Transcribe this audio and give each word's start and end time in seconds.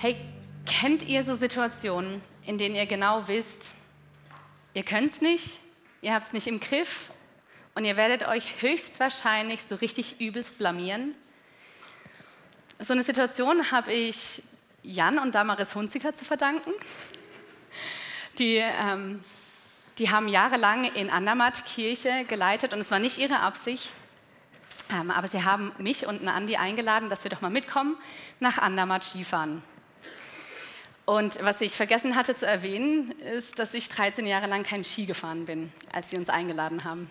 Hey, 0.00 0.16
kennt 0.64 1.08
ihr 1.08 1.24
so 1.24 1.34
Situationen, 1.34 2.22
in 2.46 2.56
denen 2.56 2.76
ihr 2.76 2.86
genau 2.86 3.26
wisst, 3.26 3.72
ihr 4.72 4.84
könnt 4.84 5.10
es 5.10 5.20
nicht, 5.20 5.58
ihr 6.02 6.14
habt 6.14 6.28
es 6.28 6.32
nicht 6.32 6.46
im 6.46 6.60
Griff 6.60 7.10
und 7.74 7.84
ihr 7.84 7.96
werdet 7.96 8.28
euch 8.28 8.62
höchstwahrscheinlich 8.62 9.60
so 9.64 9.74
richtig 9.74 10.20
übelst 10.20 10.56
blamieren? 10.56 11.16
So 12.78 12.92
eine 12.92 13.02
Situation 13.02 13.72
habe 13.72 13.92
ich 13.92 14.40
Jan 14.84 15.18
und 15.18 15.34
Damaris 15.34 15.74
Hunziker 15.74 16.14
zu 16.14 16.24
verdanken. 16.24 16.70
Die, 18.38 18.58
ähm, 18.58 19.20
die 19.98 20.10
haben 20.12 20.28
jahrelang 20.28 20.84
in 20.94 21.10
Andermatt 21.10 21.64
Kirche 21.64 22.24
geleitet 22.28 22.72
und 22.72 22.78
es 22.78 22.92
war 22.92 23.00
nicht 23.00 23.18
ihre 23.18 23.40
Absicht, 23.40 23.92
ähm, 24.92 25.10
aber 25.10 25.26
sie 25.26 25.42
haben 25.42 25.72
mich 25.78 26.06
und 26.06 26.20
einen 26.20 26.28
Andi 26.28 26.56
eingeladen, 26.56 27.10
dass 27.10 27.24
wir 27.24 27.32
doch 27.32 27.40
mal 27.40 27.50
mitkommen 27.50 27.96
nach 28.38 28.58
Andermatt 28.58 29.02
Skifahren. 29.02 29.60
Und 31.08 31.42
was 31.42 31.62
ich 31.62 31.72
vergessen 31.72 32.16
hatte 32.16 32.36
zu 32.36 32.44
erwähnen, 32.44 33.12
ist, 33.12 33.58
dass 33.58 33.72
ich 33.72 33.88
13 33.88 34.26
Jahre 34.26 34.46
lang 34.46 34.62
kein 34.62 34.84
Ski 34.84 35.06
gefahren 35.06 35.46
bin, 35.46 35.72
als 35.90 36.10
sie 36.10 36.18
uns 36.18 36.28
eingeladen 36.28 36.84
haben. 36.84 37.10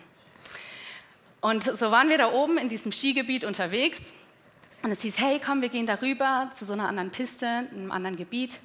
Und 1.40 1.64
so 1.64 1.90
waren 1.90 2.08
wir 2.08 2.16
da 2.16 2.30
oben 2.30 2.58
in 2.58 2.68
diesem 2.68 2.92
Skigebiet 2.92 3.42
unterwegs 3.42 4.00
und 4.84 4.92
es 4.92 5.02
hieß, 5.02 5.18
hey, 5.18 5.40
komm, 5.44 5.62
wir 5.62 5.68
gehen 5.68 5.86
darüber 5.86 6.48
zu 6.56 6.64
so 6.64 6.74
einer 6.74 6.86
anderen 6.86 7.10
Piste, 7.10 7.48
einem 7.48 7.90
anderen 7.90 8.14
Gebiet. 8.14 8.60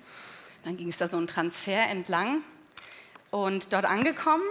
Dann 0.65 0.77
ging 0.77 0.89
es 0.89 0.97
da 0.97 1.07
so 1.07 1.17
einen 1.17 1.25
Transfer 1.25 1.81
entlang. 1.89 2.43
Und 3.31 3.73
dort 3.73 3.85
angekommen, 3.85 4.45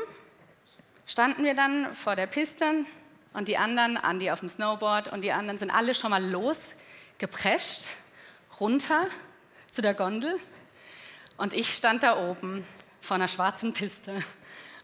standen 1.06 1.44
wir 1.44 1.54
dann 1.54 1.94
vor 1.94 2.16
der 2.16 2.26
Piste 2.26 2.84
und 3.34 3.46
die 3.46 3.56
anderen, 3.56 3.96
Andi 3.96 4.32
auf 4.32 4.40
dem 4.40 4.48
Snowboard 4.48 5.12
und 5.12 5.22
die 5.22 5.30
anderen 5.30 5.58
sind 5.58 5.70
alle 5.70 5.94
schon 5.94 6.10
mal 6.10 6.24
losgeprescht, 6.28 7.82
runter 8.58 9.06
zu 9.70 9.80
der 9.80 9.94
Gondel. 9.94 10.40
Und 11.36 11.52
ich 11.52 11.74
stand 11.74 12.02
da 12.02 12.28
oben 12.28 12.64
vor 13.00 13.16
einer 13.16 13.28
schwarzen 13.28 13.72
Piste 13.72 14.22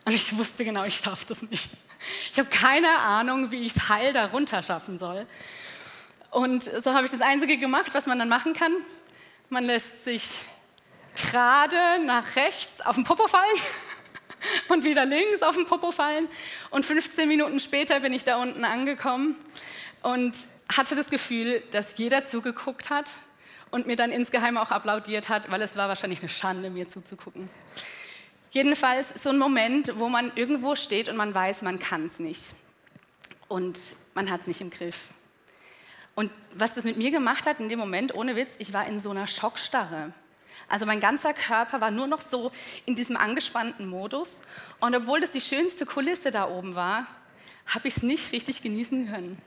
und 0.05 0.13
ich 0.13 0.37
wusste 0.37 0.65
genau, 0.65 0.85
ich 0.85 0.97
schaffe 0.97 1.27
das 1.29 1.43
nicht. 1.43 1.71
Ich 2.33 2.39
habe 2.39 2.49
keine 2.49 2.99
Ahnung, 2.99 3.51
wie 3.51 3.67
ich 3.67 3.77
es 3.77 3.89
heil 3.89 4.13
da 4.13 4.27
runter 4.27 4.63
schaffen 4.63 4.99
soll. 4.99 5.27
Und 6.31 6.63
so 6.63 6.95
habe 6.95 7.07
ich 7.07 7.13
das 7.13 7.21
Einzige 7.21 7.59
gemacht, 7.59 7.93
was 7.95 8.07
man 8.07 8.19
dann 8.19 8.29
machen 8.29 8.55
kann. 8.55 8.73
Man 9.49 9.65
lässt 9.65 10.05
sich 10.05 10.25
gerade 11.31 12.05
nach 12.05 12.37
rechts 12.37 12.81
auf 12.83 12.95
den 12.95 13.05
Popo 13.05 13.27
fallen 13.27 13.61
und 14.69 14.85
wieder 14.85 15.05
links 15.05 15.43
auf 15.43 15.57
den 15.57 15.67
Popo 15.67 15.91
fallen. 15.91 16.29
Und 16.71 16.85
15 16.85 17.27
Minuten 17.27 17.61
später 17.61 18.01
bin 18.01 18.13
ich 18.13 18.25
da 18.25 18.41
unten 18.41 18.65
angekommen 18.65 19.37
und 20.03 20.37
hatte 20.75 20.95
das 20.95 21.11
Gefühl, 21.11 21.63
dass 21.71 21.99
jeder 21.99 22.25
zugeguckt 22.27 22.91
hat 22.91 23.11
und 23.71 23.87
mir 23.87 23.97
dann 23.97 24.13
insgeheim 24.13 24.57
auch 24.57 24.71
applaudiert 24.71 25.29
hat, 25.29 25.51
weil 25.51 25.63
es 25.63 25.77
war 25.77 25.89
wahrscheinlich 25.89 26.21
eine 26.21 26.29
Schande, 26.29 26.71
mir 26.71 26.89
zuzugucken. 26.89 27.49
Jedenfalls 28.51 29.23
so 29.23 29.29
ein 29.29 29.39
Moment, 29.39 29.99
wo 29.99 30.09
man 30.09 30.33
irgendwo 30.35 30.75
steht 30.75 31.09
und 31.09 31.17
man 31.17 31.35
weiß, 31.35 31.63
man 31.63 31.79
kann 31.79 32.07
es 32.07 32.19
nicht. 32.19 32.55
Und 33.47 33.79
man 34.15 34.31
hat 34.31 34.43
es 34.43 34.47
nicht 34.47 34.61
im 34.61 34.71
Griff. 34.71 35.11
Und 36.15 36.33
was 36.55 36.75
das 36.75 36.85
mit 36.85 36.97
mir 36.97 37.11
gemacht 37.11 37.47
hat 37.47 37.61
in 37.61 37.69
dem 37.69 37.79
Moment, 37.79 38.15
ohne 38.15 38.37
Witz, 38.37 38.57
ich 38.59 38.73
war 38.73 38.87
in 38.87 38.99
so 38.99 39.11
einer 39.11 39.27
Schockstarre. 39.27 40.13
Also 40.69 40.85
mein 40.85 41.01
ganzer 41.01 41.33
Körper 41.33 41.81
war 41.81 41.91
nur 41.91 42.07
noch 42.07 42.21
so 42.21 42.53
in 42.85 42.95
diesem 42.95 43.17
angespannten 43.17 43.87
Modus. 43.87 44.41
Und 44.81 44.95
obwohl 44.95 45.21
das 45.21 45.31
die 45.31 45.41
schönste 45.41 45.87
Kulisse 45.87 46.31
da 46.31 46.49
oben 46.49 46.75
war, 46.75 47.07
habe 47.67 47.89
ich 47.89 47.99
es 47.99 48.03
nicht 48.03 48.33
richtig 48.33 48.63
genießen 48.63 49.13
können. 49.13 49.41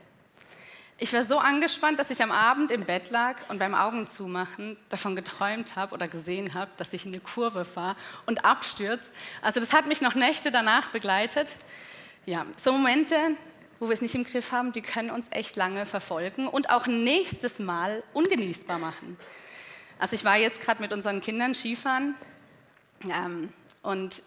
Ich 1.02 1.12
war 1.12 1.24
so 1.24 1.38
angespannt, 1.38 1.98
dass 1.98 2.10
ich 2.10 2.22
am 2.22 2.30
Abend 2.30 2.70
im 2.70 2.84
Bett 2.84 3.10
lag 3.10 3.34
und 3.48 3.58
beim 3.58 3.74
Augen 3.74 4.06
zumachen 4.06 4.76
davon 4.88 5.16
geträumt 5.16 5.74
habe 5.74 5.94
oder 5.94 6.06
gesehen 6.06 6.54
habe, 6.54 6.70
dass 6.76 6.92
ich 6.92 7.04
in 7.04 7.12
eine 7.12 7.20
Kurve 7.20 7.64
fahre 7.64 7.96
und 8.24 8.44
abstürze. 8.44 9.10
Also 9.42 9.58
das 9.58 9.72
hat 9.72 9.88
mich 9.88 10.00
noch 10.00 10.14
Nächte 10.14 10.52
danach 10.52 10.90
begleitet. 10.90 11.56
Ja, 12.24 12.46
so 12.62 12.70
Momente, 12.70 13.16
wo 13.80 13.88
wir 13.88 13.94
es 13.94 14.00
nicht 14.00 14.14
im 14.14 14.22
Griff 14.22 14.52
haben, 14.52 14.70
die 14.70 14.80
können 14.80 15.10
uns 15.10 15.26
echt 15.30 15.56
lange 15.56 15.86
verfolgen 15.86 16.46
und 16.46 16.70
auch 16.70 16.86
nächstes 16.86 17.58
Mal 17.58 18.04
ungenießbar 18.12 18.78
machen. 18.78 19.18
Also 19.98 20.14
ich 20.14 20.24
war 20.24 20.36
jetzt 20.36 20.60
gerade 20.60 20.80
mit 20.80 20.92
unseren 20.92 21.20
Kindern 21.20 21.56
Skifahren 21.56 22.14
ähm, 23.10 23.52
und 23.82 24.22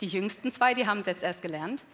die 0.00 0.08
jüngsten 0.08 0.50
zwei, 0.50 0.74
die 0.74 0.88
haben 0.88 0.98
es 0.98 1.06
jetzt 1.06 1.22
erst 1.22 1.40
gelernt. 1.40 1.84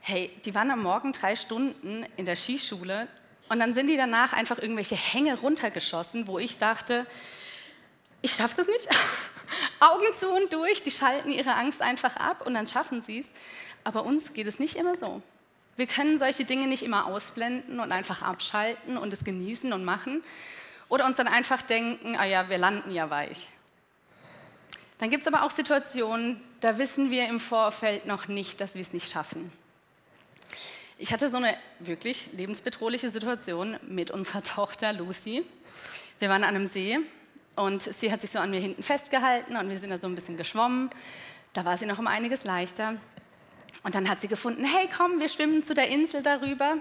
Hey, 0.00 0.30
die 0.46 0.54
waren 0.54 0.70
am 0.70 0.82
Morgen 0.82 1.12
drei 1.12 1.36
Stunden 1.36 2.06
in 2.16 2.24
der 2.24 2.36
Skischule 2.36 3.08
und 3.48 3.60
dann 3.60 3.74
sind 3.74 3.88
die 3.88 3.96
danach 3.96 4.32
einfach 4.32 4.58
irgendwelche 4.58 4.96
Hänge 4.96 5.38
runtergeschossen, 5.38 6.26
wo 6.26 6.38
ich 6.38 6.58
dachte, 6.58 7.06
ich 8.22 8.34
schaffe 8.34 8.56
das 8.56 8.66
nicht. 8.66 8.88
Augen 9.80 10.06
zu 10.18 10.28
und 10.28 10.52
durch, 10.52 10.82
die 10.82 10.90
schalten 10.90 11.30
ihre 11.30 11.54
Angst 11.54 11.80
einfach 11.80 12.16
ab 12.16 12.46
und 12.46 12.54
dann 12.54 12.66
schaffen 12.66 13.02
sie 13.02 13.20
es. 13.20 13.26
Aber 13.84 14.04
uns 14.04 14.32
geht 14.32 14.46
es 14.46 14.58
nicht 14.58 14.76
immer 14.76 14.96
so. 14.96 15.22
Wir 15.76 15.86
können 15.86 16.18
solche 16.18 16.44
Dinge 16.44 16.66
nicht 16.66 16.82
immer 16.82 17.06
ausblenden 17.06 17.78
und 17.80 17.92
einfach 17.92 18.22
abschalten 18.22 18.98
und 18.98 19.12
es 19.12 19.24
genießen 19.24 19.72
und 19.72 19.84
machen. 19.84 20.24
Oder 20.88 21.06
uns 21.06 21.16
dann 21.16 21.28
einfach 21.28 21.62
denken, 21.62 22.16
ah 22.16 22.24
ja, 22.24 22.48
wir 22.48 22.58
landen 22.58 22.90
ja 22.90 23.08
weich. 23.10 23.48
Dann 24.98 25.10
gibt 25.10 25.22
es 25.22 25.32
aber 25.32 25.44
auch 25.44 25.50
Situationen, 25.50 26.40
da 26.60 26.78
wissen 26.78 27.10
wir 27.10 27.28
im 27.28 27.38
Vorfeld 27.38 28.06
noch 28.06 28.26
nicht, 28.26 28.60
dass 28.60 28.74
wir 28.74 28.82
es 28.82 28.92
nicht 28.92 29.10
schaffen. 29.10 29.52
Ich 31.00 31.12
hatte 31.12 31.30
so 31.30 31.36
eine 31.36 31.56
wirklich 31.78 32.28
lebensbedrohliche 32.32 33.10
Situation 33.10 33.76
mit 33.86 34.10
unserer 34.10 34.42
Tochter 34.42 34.92
Lucy. 34.92 35.44
Wir 36.18 36.28
waren 36.28 36.42
an 36.42 36.56
einem 36.56 36.66
See 36.66 36.98
und 37.54 37.82
sie 37.82 38.10
hat 38.10 38.20
sich 38.20 38.30
so 38.30 38.40
an 38.40 38.50
mir 38.50 38.58
hinten 38.58 38.82
festgehalten 38.82 39.56
und 39.56 39.68
wir 39.68 39.78
sind 39.78 39.90
da 39.90 40.00
so 40.00 40.08
ein 40.08 40.16
bisschen 40.16 40.36
geschwommen. 40.36 40.90
Da 41.52 41.64
war 41.64 41.76
sie 41.76 41.86
noch 41.86 42.00
um 42.00 42.08
einiges 42.08 42.42
leichter. 42.42 42.96
Und 43.84 43.94
dann 43.94 44.08
hat 44.10 44.20
sie 44.20 44.26
gefunden, 44.26 44.64
hey 44.64 44.88
komm, 44.94 45.20
wir 45.20 45.28
schwimmen 45.28 45.62
zu 45.62 45.72
der 45.72 45.88
Insel 45.88 46.20
darüber, 46.20 46.78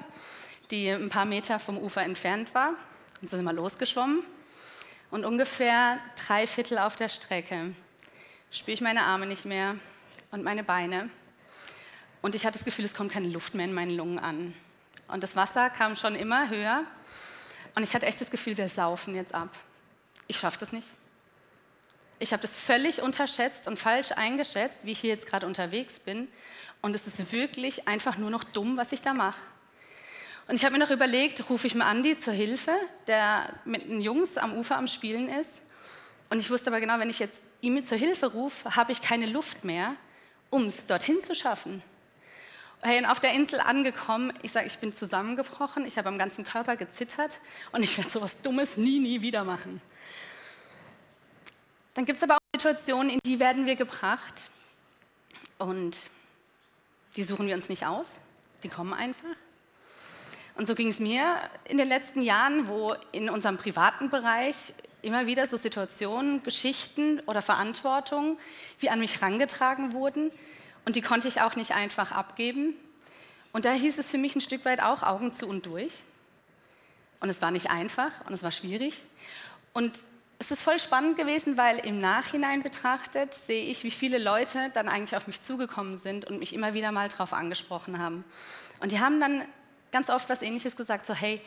die 0.72 0.90
ein 0.90 1.10
paar 1.10 1.26
Meter 1.26 1.60
vom 1.60 1.78
Ufer 1.78 2.02
entfernt 2.02 2.56
war. 2.56 2.70
Und 3.22 3.30
so 3.30 3.36
sind 3.36 3.46
wir 3.46 3.54
losgeschwommen. 3.54 4.24
Und 5.12 5.26
ungefähr 5.26 6.00
drei 6.26 6.48
Viertel 6.48 6.80
auf 6.80 6.96
der 6.96 7.10
Strecke 7.10 7.76
spüre 8.50 8.74
ich 8.74 8.82
meine 8.82 9.04
Arme 9.04 9.28
nicht 9.28 9.46
mehr 9.46 9.76
und 10.32 10.44
meine 10.44 10.64
Beine. 10.64 11.12
Und 12.22 12.36
ich 12.36 12.46
hatte 12.46 12.58
das 12.58 12.66
Gefühl, 12.66 12.86
es 12.86 12.94
kommt 12.94 13.12
keine 13.12 13.30
Luft 13.30 13.54
mehr 13.54 13.66
in 13.66 13.74
meinen 13.74 13.96
Lungen 13.96 14.20
an. 14.20 14.54
Und 15.08 15.24
das 15.24 15.36
Wasser 15.36 15.70
kam 15.70 15.96
schon 15.96 16.16
immer 16.16 16.50
höher. 16.50 16.84
Und 17.76 17.84
ich 17.84 17.94
hatte 17.94 18.06
echt 18.06 18.20
das 18.20 18.32
Gefühl, 18.32 18.58
wir 18.58 18.70
saufen 18.70 19.16
jetzt 19.16 19.34
ab. 19.34 19.50
Ich 20.28 20.40
schaffe 20.40 20.58
das 20.60 20.72
nicht. 20.72 20.88
Ich 22.20 22.34
habe 22.34 22.42
das 22.42 22.58
völlig 22.58 23.02
unterschätzt 23.02 23.68
und 23.68 23.78
falsch 23.78 24.12
eingeschätzt, 24.14 24.84
wie 24.84 24.94
ich 24.94 25.00
hier 25.00 25.12
jetzt 25.12 25.28
gerade 25.28 25.46
unterwegs 25.46 26.00
bin. 26.00 26.28
Und 26.82 26.96
es 26.96 27.06
ist 27.06 27.32
wirklich 27.32 27.88
einfach 27.88 28.18
nur 28.18 28.30
noch 28.30 28.44
dumm, 28.44 28.78
was 28.78 28.92
ich 28.92 29.02
da 29.02 29.14
mache. 29.14 29.40
Und 30.48 30.56
ich 30.56 30.64
habe 30.64 30.74
mir 30.74 30.84
noch 30.84 30.92
überlegt, 30.92 31.50
rufe 31.50 31.68
ich 31.68 31.76
mal 31.76 31.88
Andi 31.88 32.18
zur 32.18 32.34
Hilfe, 32.34 32.74
der 33.06 33.54
mit 33.66 33.88
den 33.88 34.02
Jungs 34.02 34.38
am 34.38 34.54
Ufer 34.54 34.78
am 34.78 34.88
Spielen 34.88 35.30
ist. 35.30 35.62
Und 36.30 36.40
ich 36.40 36.50
wusste 36.50 36.70
aber 36.70 36.80
genau, 36.80 37.00
wenn 37.00 37.10
ich 37.10 37.20
jetzt 37.20 37.42
ihm 37.62 37.86
zur 37.86 37.98
Hilfe 37.98 38.28
rufe, 38.28 38.76
habe 38.76 38.92
ich 38.92 39.02
keine 39.02 39.26
Luft 39.28 39.64
mehr, 39.64 39.96
um 40.50 40.66
es 40.66 40.86
dorthin 40.86 41.22
zu 41.24 41.36
schaffen. 41.36 41.84
Und 42.82 43.06
auf 43.06 43.20
der 43.20 43.34
Insel 43.34 43.60
angekommen, 43.60 44.32
ich 44.44 44.52
sage, 44.52 44.68
ich 44.68 44.78
bin 44.78 44.94
zusammengebrochen, 44.94 45.86
ich 45.86 45.98
habe 45.98 46.10
am 46.10 46.20
ganzen 46.20 46.46
Körper 46.46 46.78
gezittert 46.78 47.40
und 47.72 47.84
ich 47.84 47.98
werde 47.98 48.10
sowas 48.10 48.40
Dummes 48.42 48.78
nie, 48.78 49.00
nie 49.00 49.22
wieder 49.22 49.44
machen. 49.44 49.82
Dann 51.96 52.06
gibt 52.06 52.18
es 52.18 52.24
aber 52.24 52.36
auch 52.36 52.56
Situationen, 52.56 53.10
in 53.10 53.20
die 53.26 53.40
werden 53.40 53.66
wir 53.66 53.76
gebracht 53.76 54.50
und 55.58 55.98
die 57.16 57.24
suchen 57.24 57.48
wir 57.48 57.56
uns 57.56 57.68
nicht 57.68 57.86
aus, 57.88 58.20
die 58.64 58.70
kommen 58.70 58.94
einfach. 58.94 59.26
Und 60.56 60.68
so 60.68 60.76
ging 60.76 60.90
es 60.90 61.00
mir 61.00 61.38
in 61.66 61.78
den 61.78 61.88
letzten 61.88 62.22
Jahren, 62.22 62.68
wo 62.68 62.96
in 63.12 63.30
unserem 63.30 63.58
privaten 63.58 64.12
Bereich 64.12 64.74
immer 65.02 65.26
wieder 65.26 65.48
so 65.48 65.58
Situationen, 65.58 66.44
Geschichten 66.44 67.22
oder 67.22 67.42
Verantwortung 67.42 68.38
wie 68.80 68.90
an 68.90 69.00
mich 69.00 69.16
herangetragen 69.16 69.94
wurden 69.94 70.32
und 70.88 70.96
die 70.96 71.02
konnte 71.02 71.28
ich 71.28 71.42
auch 71.42 71.58
nicht 71.58 71.74
einfach 71.74 72.14
abgeben. 72.14 72.74
Und 73.52 73.66
da 73.66 73.74
hieß 73.74 73.98
es 73.98 74.10
für 74.10 74.18
mich 74.18 74.38
ein 74.38 74.42
Stück 74.42 74.64
weit 74.64 74.82
auch 74.82 75.04
Augen 75.04 75.36
zu 75.36 75.46
und 75.46 75.66
durch. 75.66 75.92
Und 77.20 77.28
es 77.28 77.42
war 77.42 77.52
nicht 77.52 77.70
einfach 77.70 78.12
und 78.26 78.34
es 78.34 78.42
war 78.42 78.54
schwierig. 78.54 78.94
Und 79.74 79.98
es 80.40 80.50
ist 80.50 80.62
voll 80.62 80.80
spannend 80.80 81.18
gewesen, 81.18 81.58
weil 81.58 81.80
im 81.80 82.00
Nachhinein 82.00 82.64
betrachtet 82.64 83.34
sehe 83.34 83.66
ich, 83.66 83.84
wie 83.84 83.92
viele 83.92 84.18
Leute 84.18 84.72
dann 84.76 84.88
eigentlich 84.88 85.18
auf 85.18 85.28
mich 85.28 85.44
zugekommen 85.44 85.98
sind 85.98 86.24
und 86.24 86.40
mich 86.40 86.54
immer 86.54 86.74
wieder 86.74 86.94
mal 86.94 87.10
darauf 87.10 87.34
angesprochen 87.34 88.00
haben. 88.00 88.24
Und 88.80 88.94
die 88.94 89.02
haben 89.02 89.20
dann 89.20 89.44
ganz 89.92 90.10
oft 90.10 90.30
was 90.30 90.42
Ähnliches 90.42 90.78
gesagt, 90.78 91.06
so 91.06 91.14
hey, 91.14 91.42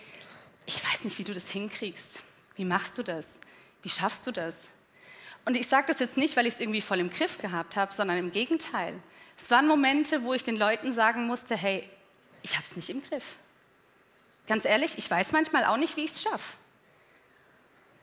ich 0.66 0.84
weiß 0.84 1.02
nicht, 1.04 1.18
wie 1.18 1.24
du 1.24 1.32
das 1.32 1.48
hinkriegst. 1.48 2.22
Wie 2.56 2.66
machst 2.66 2.98
du 2.98 3.02
das? 3.02 3.26
Wie 3.80 3.88
schaffst 3.88 4.26
du 4.26 4.32
das? 4.32 4.68
Und 5.46 5.56
ich 5.56 5.66
sage 5.66 5.86
das 5.86 5.98
jetzt 5.98 6.18
nicht, 6.18 6.36
weil 6.36 6.46
ich 6.46 6.52
es 6.56 6.60
irgendwie 6.60 6.82
voll 6.82 6.98
im 6.98 7.08
Griff 7.08 7.38
gehabt 7.38 7.76
habe, 7.76 7.94
sondern 7.94 8.18
im 8.18 8.32
Gegenteil. 8.32 9.00
Es 9.42 9.50
waren 9.50 9.66
Momente, 9.66 10.22
wo 10.24 10.34
ich 10.34 10.44
den 10.44 10.56
Leuten 10.56 10.92
sagen 10.92 11.26
musste, 11.26 11.56
hey, 11.56 11.88
ich 12.42 12.54
habe 12.54 12.64
es 12.64 12.76
nicht 12.76 12.90
im 12.90 13.02
Griff. 13.02 13.36
Ganz 14.46 14.64
ehrlich, 14.64 14.98
ich 14.98 15.10
weiß 15.10 15.32
manchmal 15.32 15.64
auch 15.64 15.76
nicht, 15.76 15.96
wie 15.96 16.04
ich 16.04 16.12
es 16.12 16.22
schaffe. 16.22 16.56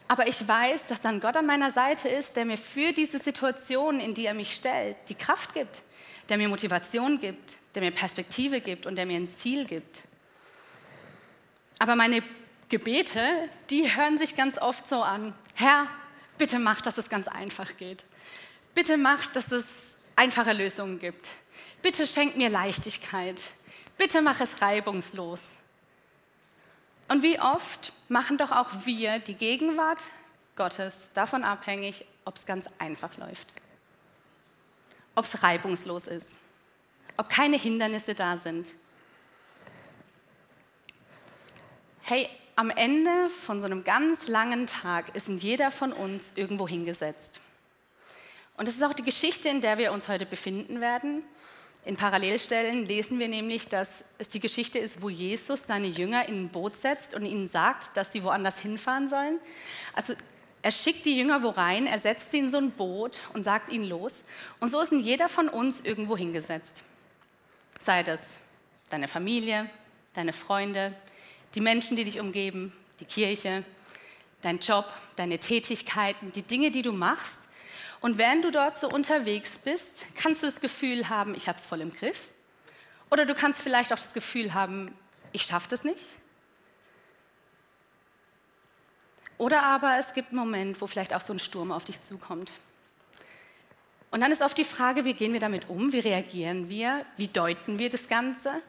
Aber 0.08 0.28
ich 0.28 0.48
weiß, 0.48 0.88
dass 0.88 1.02
dann 1.02 1.20
Gott 1.20 1.36
an 1.36 1.46
meiner 1.46 1.72
Seite 1.72 2.08
ist, 2.08 2.36
der 2.36 2.46
mir 2.46 2.58
für 2.58 2.94
diese 2.94 3.20
Situation, 3.20 4.00
in 4.00 4.14
die 4.14 4.26
er 4.26 4.34
mich 4.34 4.56
stellt, 4.56 4.96
die 5.10 5.16
Kraft 5.16 5.54
gibt, 5.54 5.82
der 6.30 6.38
mir 6.38 6.48
Motivation 6.48 7.20
gibt, 7.20 7.58
der 7.76 7.82
mir 7.82 7.92
Perspektive 7.92 8.62
gibt 8.62 8.86
und 8.86 8.96
der 8.96 9.06
mir 9.06 9.18
ein 9.18 9.30
Ziel 9.30 9.66
gibt. 9.66 10.00
Aber 11.80 11.96
meine 11.96 12.24
Gebete, 12.70 13.22
die 13.70 13.94
hören 13.96 14.18
sich 14.18 14.36
ganz 14.36 14.58
oft 14.58 14.88
so 14.88 15.02
an. 15.04 15.34
Herr, 15.56 15.88
bitte 16.38 16.60
mach, 16.60 16.82
dass 16.82 16.98
es 16.98 17.10
ganz 17.10 17.28
einfach 17.28 17.76
geht. 17.78 18.04
Bitte 18.74 18.98
mach, 18.98 19.28
dass 19.28 19.52
es 19.52 19.66
einfache 20.18 20.52
Lösungen 20.52 21.00
gibt. 21.00 21.30
Bitte 21.82 22.06
schenk 22.06 22.36
mir 22.36 22.50
Leichtigkeit. 22.50 23.42
Bitte 23.98 24.22
mach 24.22 24.42
es 24.42 24.62
reibungslos. 24.62 25.40
Und 27.08 27.24
wie 27.24 27.40
oft 27.40 27.94
machen 28.10 28.38
doch 28.38 28.52
auch 28.52 28.70
wir 28.86 29.20
die 29.20 29.36
Gegenwart 29.36 30.00
Gottes 30.58 31.12
davon 31.14 31.44
abhängig, 31.46 32.04
ob 32.26 32.36
es 32.36 32.46
ganz 32.46 32.68
einfach 32.80 33.16
läuft, 33.18 33.48
ob 35.16 35.24
es 35.24 35.42
reibungslos 35.42 36.08
ist, 36.08 36.32
ob 37.16 37.30
keine 37.30 37.58
Hindernisse 37.58 38.14
da 38.14 38.38
sind. 38.38 38.70
Hey, 42.02 42.28
am 42.56 42.72
Ende 42.72 43.30
von 43.30 43.62
so 43.62 43.68
einem 43.68 43.84
ganz 43.84 44.28
langen 44.28 44.66
Tag 44.66 45.16
ist 45.16 45.28
jeder 45.28 45.72
von 45.72 45.94
uns 45.94 46.34
irgendwo 46.36 46.68
hingesetzt. 46.68 47.40
Und 48.58 48.68
das 48.68 48.76
ist 48.76 48.84
auch 48.84 48.94
die 48.94 49.04
Geschichte, 49.04 49.50
in 49.50 49.62
der 49.62 49.78
wir 49.78 49.92
uns 49.92 50.08
heute 50.08 50.26
befinden 50.26 50.82
werden. 50.82 51.24
In 51.86 51.96
Parallelstellen 51.96 52.86
lesen 52.86 53.18
wir 53.20 53.30
nämlich, 53.30 53.70
dass 53.70 54.04
es 54.18 54.28
die 54.28 54.40
Geschichte 54.40 54.78
ist, 54.78 55.02
wo 55.02 55.10
Jesus 55.10 55.68
seine 55.68 55.88
Jünger 55.88 56.28
in 56.28 56.46
ein 56.46 56.50
Boot 56.50 56.76
setzt 56.76 57.14
und 57.14 57.26
ihnen 57.26 57.48
sagt, 57.48 57.96
dass 57.96 58.12
sie 58.12 58.24
woanders 58.24 58.60
hinfahren 58.60 59.08
sollen. 59.08 59.40
Also 59.94 60.14
er 60.62 60.72
schickt 60.72 61.06
die 61.06 61.18
Jünger 61.18 61.44
wo 61.44 61.50
rein, 61.50 61.88
er 61.88 62.00
setzt 62.00 62.32
sie 62.32 62.40
in 62.40 62.50
so 62.50 62.58
ein 62.58 62.72
Boot 62.72 63.20
und 63.34 63.44
sagt 63.44 63.72
ihnen 63.72 63.86
los. 63.86 64.24
Und 64.60 64.70
so 64.72 64.82
ist 64.82 64.92
jeder 64.92 65.30
von 65.30 65.48
uns 65.48 65.80
irgendwo 65.80 66.18
hingesetzt. 66.18 66.84
Sei 67.80 68.04
das 68.04 68.40
deine 68.90 69.08
Familie, 69.08 69.70
deine 70.14 70.34
Freunde, 70.34 70.94
die 71.56 71.62
Menschen, 71.62 71.96
die 71.96 72.04
dich 72.04 72.20
umgeben, 72.20 72.74
die 73.00 73.06
Kirche, 73.06 73.64
dein 74.42 74.60
Job, 74.60 74.86
deine 75.16 75.38
Tätigkeiten, 75.40 76.32
die 76.32 76.42
Dinge, 76.42 76.72
die 76.72 76.82
du 76.82 76.92
machst. 76.92 77.40
Und 78.00 78.18
während 78.18 78.44
du 78.44 78.52
dort 78.52 78.80
so 78.80 78.90
unterwegs 78.90 79.58
bist, 79.58 80.06
kannst 80.16 80.44
du 80.44 80.48
das 80.48 80.62
Gefühl 80.62 81.10
haben, 81.10 81.36
ich 81.36 81.48
habe 81.48 81.58
es 81.58 81.66
voll 81.66 81.82
im 81.82 81.92
Griff. 81.92 82.30
Oder 83.10 83.26
du 83.26 83.34
kannst 83.34 83.62
vielleicht 83.62 83.92
auch 83.92 83.98
das 83.98 84.14
Gefühl 84.14 84.54
haben, 84.54 84.94
ich 85.32 85.44
schaffe 85.44 85.68
das 85.70 85.84
nicht. 85.84 86.04
Oder 89.38 89.64
aber 89.64 89.98
es 89.98 90.14
gibt 90.14 90.30
einen 90.30 90.40
Moment, 90.40 90.82
wo 90.82 90.88
vielleicht 90.88 91.14
auch 91.14 91.22
so 91.22 91.34
ein 91.34 91.40
Sturm 91.40 91.72
auf 91.72 91.86
dich 91.86 92.02
zukommt. 92.04 92.52
Und 94.10 94.22
dann 94.22 94.32
ist 94.32 94.42
oft 94.42 94.58
die 94.58 94.64
Frage, 94.64 95.06
wie 95.06 95.14
gehen 95.14 95.34
wir 95.34 95.40
damit 95.40 95.70
um, 95.70 95.92
wie 95.92 96.00
reagieren 96.00 96.70
wir, 96.70 97.06
wie 97.18 97.28
deuten 97.28 97.78
wir 97.78 97.90
das 97.90 98.08
Ganze? 98.08 98.62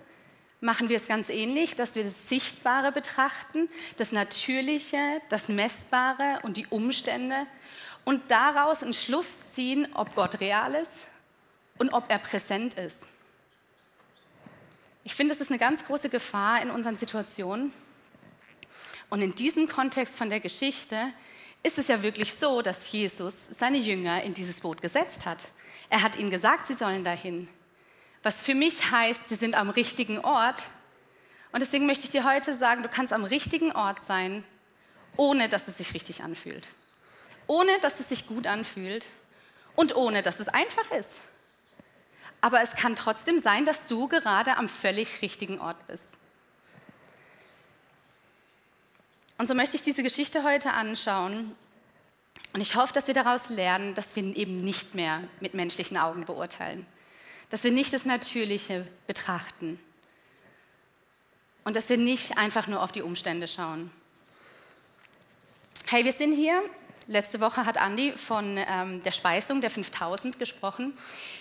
Machen 0.60 0.88
wir 0.88 0.96
es 0.96 1.06
ganz 1.06 1.28
ähnlich, 1.28 1.76
dass 1.76 1.94
wir 1.94 2.02
das 2.02 2.28
Sichtbare 2.28 2.90
betrachten, 2.90 3.69
das 3.96 4.10
Natürliche, 4.10 4.98
das 5.28 5.48
Messbare 5.48 6.40
und 6.42 6.56
die 6.56 6.66
Umstände 6.66 7.46
und 8.08 8.31
daraus 8.31 8.82
einen 8.82 8.94
Schluss 8.94 9.26
ziehen, 9.52 9.87
ob 9.93 10.14
Gott 10.14 10.40
real 10.40 10.75
ist 10.75 11.08
und 11.76 11.90
ob 11.90 12.10
er 12.10 12.19
präsent 12.19 12.72
ist. 12.72 13.00
Ich 15.05 15.14
finde, 15.14 15.34
es 15.34 15.43
ist 15.43 15.50
eine 15.50 15.58
ganz 15.58 15.84
große 15.84 16.08
Gefahr 16.08 16.62
in 16.62 16.70
unseren 16.70 16.96
Situationen. 16.96 17.70
Und 19.10 19.20
in 19.20 19.34
diesem 19.34 19.69
Kontext 19.69 20.16
von 20.16 20.31
der 20.31 20.40
Geschichte 20.40 21.12
ist 21.62 21.76
es 21.76 21.88
ja 21.88 22.02
wirklich 22.02 22.32
so, 22.32 22.62
dass 22.62 22.90
Jesus 22.90 23.34
seine 23.50 23.76
Jünger 23.76 24.22
in 24.22 24.32
dieses 24.32 24.61
Boot 24.61 24.81
gesetzt 24.81 25.26
hat. 25.26 25.44
Er 25.90 26.00
hat 26.00 26.16
ihnen 26.16 26.31
gesagt, 26.31 26.66
sie 26.66 26.75
sollen 26.76 27.04
dahin. 27.04 27.46
Was 28.22 28.43
für 28.43 28.54
mich 28.54 28.90
heißt, 28.90 29.28
sie 29.28 29.34
sind 29.34 29.54
am 29.54 29.69
richtigen 29.69 30.19
Ort. 30.20 30.62
Und 31.52 31.61
deswegen 31.61 31.84
möchte 31.84 32.04
ich 32.04 32.11
dir 32.11 32.25
heute 32.25 32.54
sagen, 32.54 32.82
du 32.82 32.88
kannst 32.88 33.12
am 33.12 33.25
richtigen 33.25 33.70
Ort 33.72 34.02
sein, 34.02 34.44
ohne 35.19 35.50
dass 35.50 35.69
es 35.69 35.76
sich 35.76 35.93
richtig 35.93 36.22
anfühlt 36.22 36.69
ohne 37.49 37.81
dass 37.81 37.99
es 37.99 38.09
sich 38.09 38.29
gut 38.29 38.47
anfühlt 38.47 39.06
und 39.75 39.97
ohne 39.97 40.23
dass 40.23 40.39
es 40.39 40.47
einfach 40.47 40.89
ist. 40.93 41.21
Aber 42.41 42.62
es 42.62 42.71
kann 42.73 42.95
trotzdem 42.95 43.41
sein, 43.41 43.65
dass 43.65 43.85
du 43.87 44.06
gerade 44.06 44.56
am 44.56 44.69
völlig 44.69 45.23
richtigen 45.23 45.59
Ort 45.59 45.85
bist. 45.89 46.05
Und 49.39 49.49
so 49.49 49.55
möchte 49.55 49.77
ich 49.77 49.83
diese 49.83 50.03
Geschichte 50.03 50.45
heute 50.45 50.73
anschauen. 50.73 51.56
Und 52.53 52.61
ich 52.61 52.77
hoffe, 52.77 52.93
dass 52.93 53.06
wir 53.06 53.15
daraus 53.15 53.49
lernen, 53.49 53.95
dass 53.95 54.15
wir 54.15 54.23
eben 54.37 54.56
nicht 54.56 54.95
mehr 54.95 55.23
mit 55.41 55.55
menschlichen 55.55 55.97
Augen 55.97 56.25
beurteilen. 56.25 56.87
Dass 57.50 57.65
wir 57.65 57.71
nicht 57.71 57.93
das 57.93 58.05
Natürliche 58.05 58.87
betrachten. 59.06 59.81
Und 61.65 61.77
dass 61.77 61.89
wir 61.89 61.99
nicht 61.99 62.37
einfach 62.37 62.67
nur 62.67 62.83
auf 62.83 62.93
die 62.93 63.03
Umstände 63.03 63.49
schauen. 63.49 63.91
Hey, 65.87 66.05
wir 66.05 66.12
sind 66.12 66.33
hier 66.33 66.62
Letzte 67.10 67.40
Woche 67.40 67.64
hat 67.64 67.78
Andi 67.78 68.12
von 68.12 68.58
ähm, 68.58 69.02
der 69.02 69.12
Speisung 69.12 69.62
der 69.62 69.70
5000 69.70 70.38
gesprochen. 70.38 70.93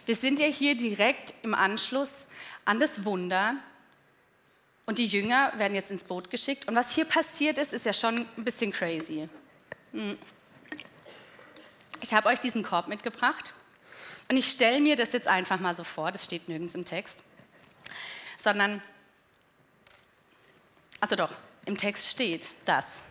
Wir 0.06 0.16
sind 0.16 0.40
ja 0.40 0.46
hier 0.46 0.78
direkt 0.78 1.34
im 1.44 1.54
Anschluss 1.54 2.26
an 2.64 2.80
das 2.80 3.04
Wunder 3.04 3.58
und 4.86 4.98
die 4.98 5.06
Jünger 5.06 5.52
werden 5.58 5.76
jetzt 5.76 5.92
ins 5.92 6.06
Boot 6.06 6.30
geschickt. 6.30 6.70
Und 6.70 6.76
was 6.76 6.96
hier 6.96 7.04
passiert 7.04 7.58
ist, 7.58 7.74
ist 7.74 7.86
ja 7.86 7.92
schon 7.92 8.26
ein 8.38 8.46
bisschen 8.46 8.72
crazy. 8.72 9.28
Hm. 9.92 10.18
Ich 12.02 12.14
habe 12.14 12.30
euch 12.30 12.40
diesen 12.40 12.64
Korb 12.64 12.88
mitgebracht 12.88 13.52
und 14.30 14.38
ich 14.38 14.50
stelle 14.50 14.80
mir 14.80 14.96
das 14.96 15.12
jetzt 15.12 15.28
einfach 15.28 15.60
mal 15.60 15.76
so 15.76 15.84
vor, 15.84 16.14
das 16.14 16.24
steht 16.24 16.48
nirgends 16.48 16.76
im 16.76 16.86
Text, 16.86 17.24
sondern, 18.42 18.82
also 21.02 21.18
doch, 21.18 21.32
im 21.66 21.76
Text 21.76 22.08
steht, 22.08 22.48
dass 22.64 23.02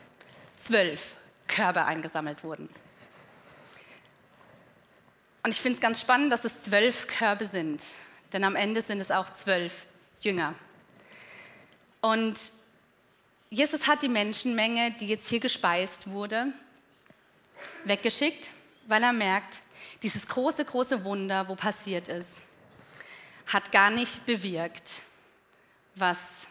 zwölf 0.64 1.16
Körbe 1.48 1.84
eingesammelt 1.84 2.44
wurden. 2.44 2.68
Und 5.42 5.50
ich 5.52 5.60
finde 5.60 5.76
es 5.76 5.80
ganz 5.80 6.00
spannend, 6.00 6.32
dass 6.32 6.44
es 6.44 6.64
zwölf 6.64 7.06
Körbe 7.06 7.46
sind, 7.46 7.84
denn 8.32 8.42
am 8.42 8.56
Ende 8.56 8.82
sind 8.82 9.00
es 9.00 9.10
auch 9.10 9.30
zwölf 9.30 9.86
Jünger. 10.20 10.54
Und 12.00 12.38
Jesus 13.50 13.86
hat 13.86 14.02
die 14.02 14.08
Menschenmenge, 14.08 14.92
die 14.98 15.06
jetzt 15.06 15.28
hier 15.28 15.40
gespeist 15.40 16.08
wurde, 16.08 16.48
weggeschickt, 17.84 18.50
weil 18.86 19.02
er 19.02 19.12
merkt, 19.12 19.60
dieses 20.02 20.26
große, 20.26 20.64
große 20.64 21.04
Wunder, 21.04 21.48
wo 21.48 21.54
passiert 21.54 22.08
ist, 22.08 22.42
hat 23.46 23.70
gar 23.70 23.90
nicht 23.90 24.26
bewirkt, 24.26 25.02
was 25.94 26.46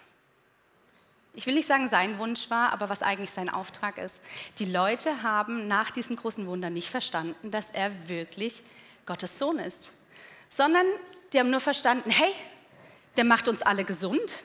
ich 1.36 1.46
will 1.46 1.56
nicht 1.56 1.68
sagen, 1.68 1.90
sein 1.90 2.18
Wunsch 2.18 2.50
war, 2.50 2.72
aber 2.72 2.90
was 2.90 3.02
eigentlich 3.02 3.32
sein 3.32 3.50
Auftrag 3.50 3.98
ist. 3.98 4.22
Die 4.60 4.66
Leute 4.66 5.24
haben 5.24 5.68
nach 5.68 5.92
diesem 5.92 6.16
großen 6.16 6.48
Wunder 6.48 6.70
nicht 6.70 6.90
verstanden, 6.90 7.52
dass 7.52 7.70
er 7.72 7.92
wirklich 8.08 8.64
Gottes 9.06 9.38
Sohn 9.38 9.60
ist, 9.60 9.92
sondern 10.50 10.86
die 11.34 11.40
haben 11.40 11.50
nur 11.50 11.60
verstanden, 11.60 12.10
hey, 12.10 12.32
der 13.18 13.26
macht 13.26 13.48
uns 13.48 13.62
alle 13.62 13.84
gesund, 13.84 14.44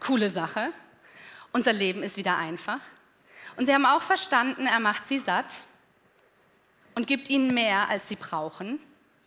coole 0.00 0.30
Sache, 0.30 0.72
unser 1.52 1.72
Leben 1.72 2.02
ist 2.02 2.16
wieder 2.16 2.36
einfach. 2.36 2.80
Und 3.56 3.66
sie 3.66 3.74
haben 3.74 3.86
auch 3.86 4.02
verstanden, 4.02 4.66
er 4.66 4.80
macht 4.80 5.06
sie 5.06 5.18
satt 5.18 5.52
und 6.94 7.06
gibt 7.06 7.28
ihnen 7.30 7.54
mehr, 7.54 7.88
als 7.88 8.08
sie 8.08 8.16
brauchen. 8.16 8.80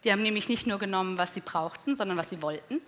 Die 0.04 0.12
haben 0.12 0.22
nämlich 0.22 0.50
nicht 0.50 0.68
nur 0.68 0.80
genommen, 0.80 1.18
was 1.18 1.34
sie 1.34 1.42
brauchten, 1.42 1.96
sondern 1.96 2.18
was 2.18 2.30
sie 2.30 2.42
wollten. 2.42 2.82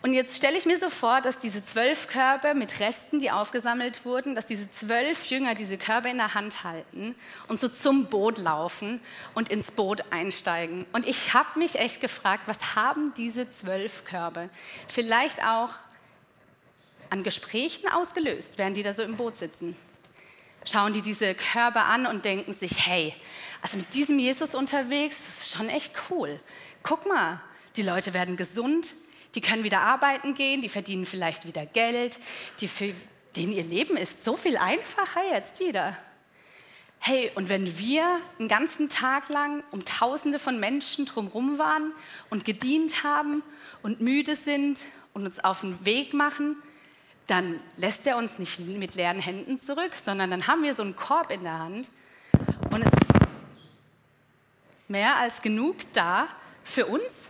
Und 0.00 0.14
jetzt 0.14 0.36
stelle 0.36 0.56
ich 0.56 0.64
mir 0.64 0.78
so 0.78 0.90
vor, 0.90 1.20
dass 1.20 1.38
diese 1.38 1.64
zwölf 1.64 2.06
Körbe 2.06 2.54
mit 2.54 2.78
Resten, 2.78 3.18
die 3.18 3.32
aufgesammelt 3.32 4.04
wurden, 4.04 4.36
dass 4.36 4.46
diese 4.46 4.70
zwölf 4.70 5.26
Jünger 5.26 5.54
diese 5.54 5.76
Körbe 5.76 6.08
in 6.08 6.18
der 6.18 6.34
Hand 6.34 6.62
halten 6.62 7.16
und 7.48 7.58
so 7.58 7.68
zum 7.68 8.06
Boot 8.06 8.38
laufen 8.38 9.00
und 9.34 9.48
ins 9.48 9.72
Boot 9.72 10.04
einsteigen. 10.10 10.86
Und 10.92 11.04
ich 11.04 11.34
habe 11.34 11.58
mich 11.58 11.80
echt 11.80 12.00
gefragt, 12.00 12.44
was 12.46 12.76
haben 12.76 13.12
diese 13.14 13.50
zwölf 13.50 14.04
Körbe 14.04 14.50
vielleicht 14.86 15.42
auch 15.42 15.70
an 17.10 17.24
Gesprächen 17.24 17.88
ausgelöst, 17.88 18.56
während 18.56 18.76
die 18.76 18.84
da 18.84 18.92
so 18.94 19.02
im 19.02 19.16
Boot 19.16 19.36
sitzen? 19.36 19.74
Schauen 20.64 20.92
die 20.92 21.02
diese 21.02 21.34
Körbe 21.34 21.80
an 21.80 22.06
und 22.06 22.24
denken 22.24 22.54
sich, 22.54 22.86
hey, 22.86 23.16
also 23.62 23.76
mit 23.76 23.92
diesem 23.94 24.20
Jesus 24.20 24.54
unterwegs, 24.54 25.16
das 25.16 25.46
ist 25.46 25.56
schon 25.56 25.68
echt 25.68 25.92
cool. 26.08 26.38
Guck 26.84 27.06
mal, 27.06 27.40
die 27.74 27.82
Leute 27.82 28.14
werden 28.14 28.36
gesund, 28.36 28.94
die 29.34 29.40
können 29.40 29.64
wieder 29.64 29.82
arbeiten 29.82 30.34
gehen, 30.34 30.62
die 30.62 30.68
verdienen 30.68 31.06
vielleicht 31.06 31.46
wieder 31.46 31.66
Geld, 31.66 32.18
die 32.60 32.68
für, 32.68 32.92
denen 33.36 33.52
ihr 33.52 33.62
Leben 33.62 33.96
ist 33.96 34.24
so 34.24 34.36
viel 34.36 34.56
einfacher 34.56 35.22
jetzt 35.32 35.60
wieder. 35.60 35.96
Hey, 37.00 37.30
und 37.34 37.48
wenn 37.48 37.78
wir 37.78 38.18
einen 38.38 38.48
ganzen 38.48 38.88
Tag 38.88 39.28
lang 39.28 39.62
um 39.70 39.84
Tausende 39.84 40.38
von 40.38 40.58
Menschen 40.58 41.06
drumherum 41.06 41.58
waren 41.58 41.92
und 42.28 42.44
gedient 42.44 43.04
haben 43.04 43.42
und 43.82 44.00
müde 44.00 44.34
sind 44.34 44.80
und 45.14 45.24
uns 45.24 45.38
auf 45.38 45.60
den 45.60 45.84
Weg 45.86 46.12
machen, 46.12 46.56
dann 47.28 47.60
lässt 47.76 48.06
er 48.06 48.16
uns 48.16 48.38
nicht 48.38 48.58
mit 48.60 48.94
leeren 48.94 49.20
Händen 49.20 49.60
zurück, 49.60 49.92
sondern 50.02 50.30
dann 50.30 50.46
haben 50.46 50.62
wir 50.62 50.74
so 50.74 50.82
einen 50.82 50.96
Korb 50.96 51.30
in 51.30 51.44
der 51.44 51.58
Hand 51.58 51.90
und 52.72 52.82
es 52.82 52.90
ist 52.90 53.08
mehr 54.88 55.16
als 55.16 55.42
genug 55.42 55.76
da 55.92 56.26
für 56.64 56.86
uns. 56.86 57.28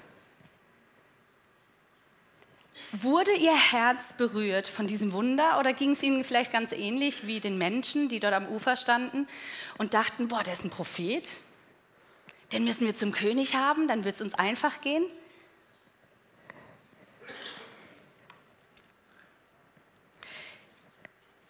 Wurde 2.92 3.32
Ihr 3.32 3.56
Herz 3.56 4.14
berührt 4.16 4.66
von 4.68 4.86
diesem 4.86 5.12
Wunder 5.12 5.58
oder 5.58 5.72
ging 5.72 5.92
es 5.92 6.02
Ihnen 6.02 6.24
vielleicht 6.24 6.52
ganz 6.52 6.72
ähnlich 6.72 7.26
wie 7.26 7.40
den 7.40 7.58
Menschen, 7.58 8.08
die 8.08 8.20
dort 8.20 8.34
am 8.34 8.46
Ufer 8.46 8.76
standen 8.76 9.28
und 9.76 9.94
dachten, 9.94 10.28
boah, 10.28 10.42
der 10.42 10.54
ist 10.54 10.64
ein 10.64 10.70
Prophet, 10.70 11.28
den 12.52 12.64
müssen 12.64 12.86
wir 12.86 12.94
zum 12.94 13.12
König 13.12 13.54
haben, 13.54 13.88
dann 13.88 14.04
wird 14.04 14.16
es 14.16 14.22
uns 14.22 14.34
einfach 14.34 14.80
gehen? 14.80 15.04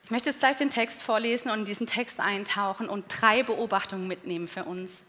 Ich 0.09 0.11
möchte 0.11 0.31
jetzt 0.31 0.41
gleich 0.41 0.57
den 0.57 0.71
Text 0.71 1.03
vorlesen 1.03 1.51
und 1.51 1.61
in 1.61 1.65
diesen 1.67 1.87
Text 1.87 2.19
eintauchen 2.19 2.89
und 2.89 3.05
drei 3.09 3.43
Beobachtungen 3.43 4.09
mitnehmen 4.09 4.49
für 4.49 4.65
uns. 4.65 5.03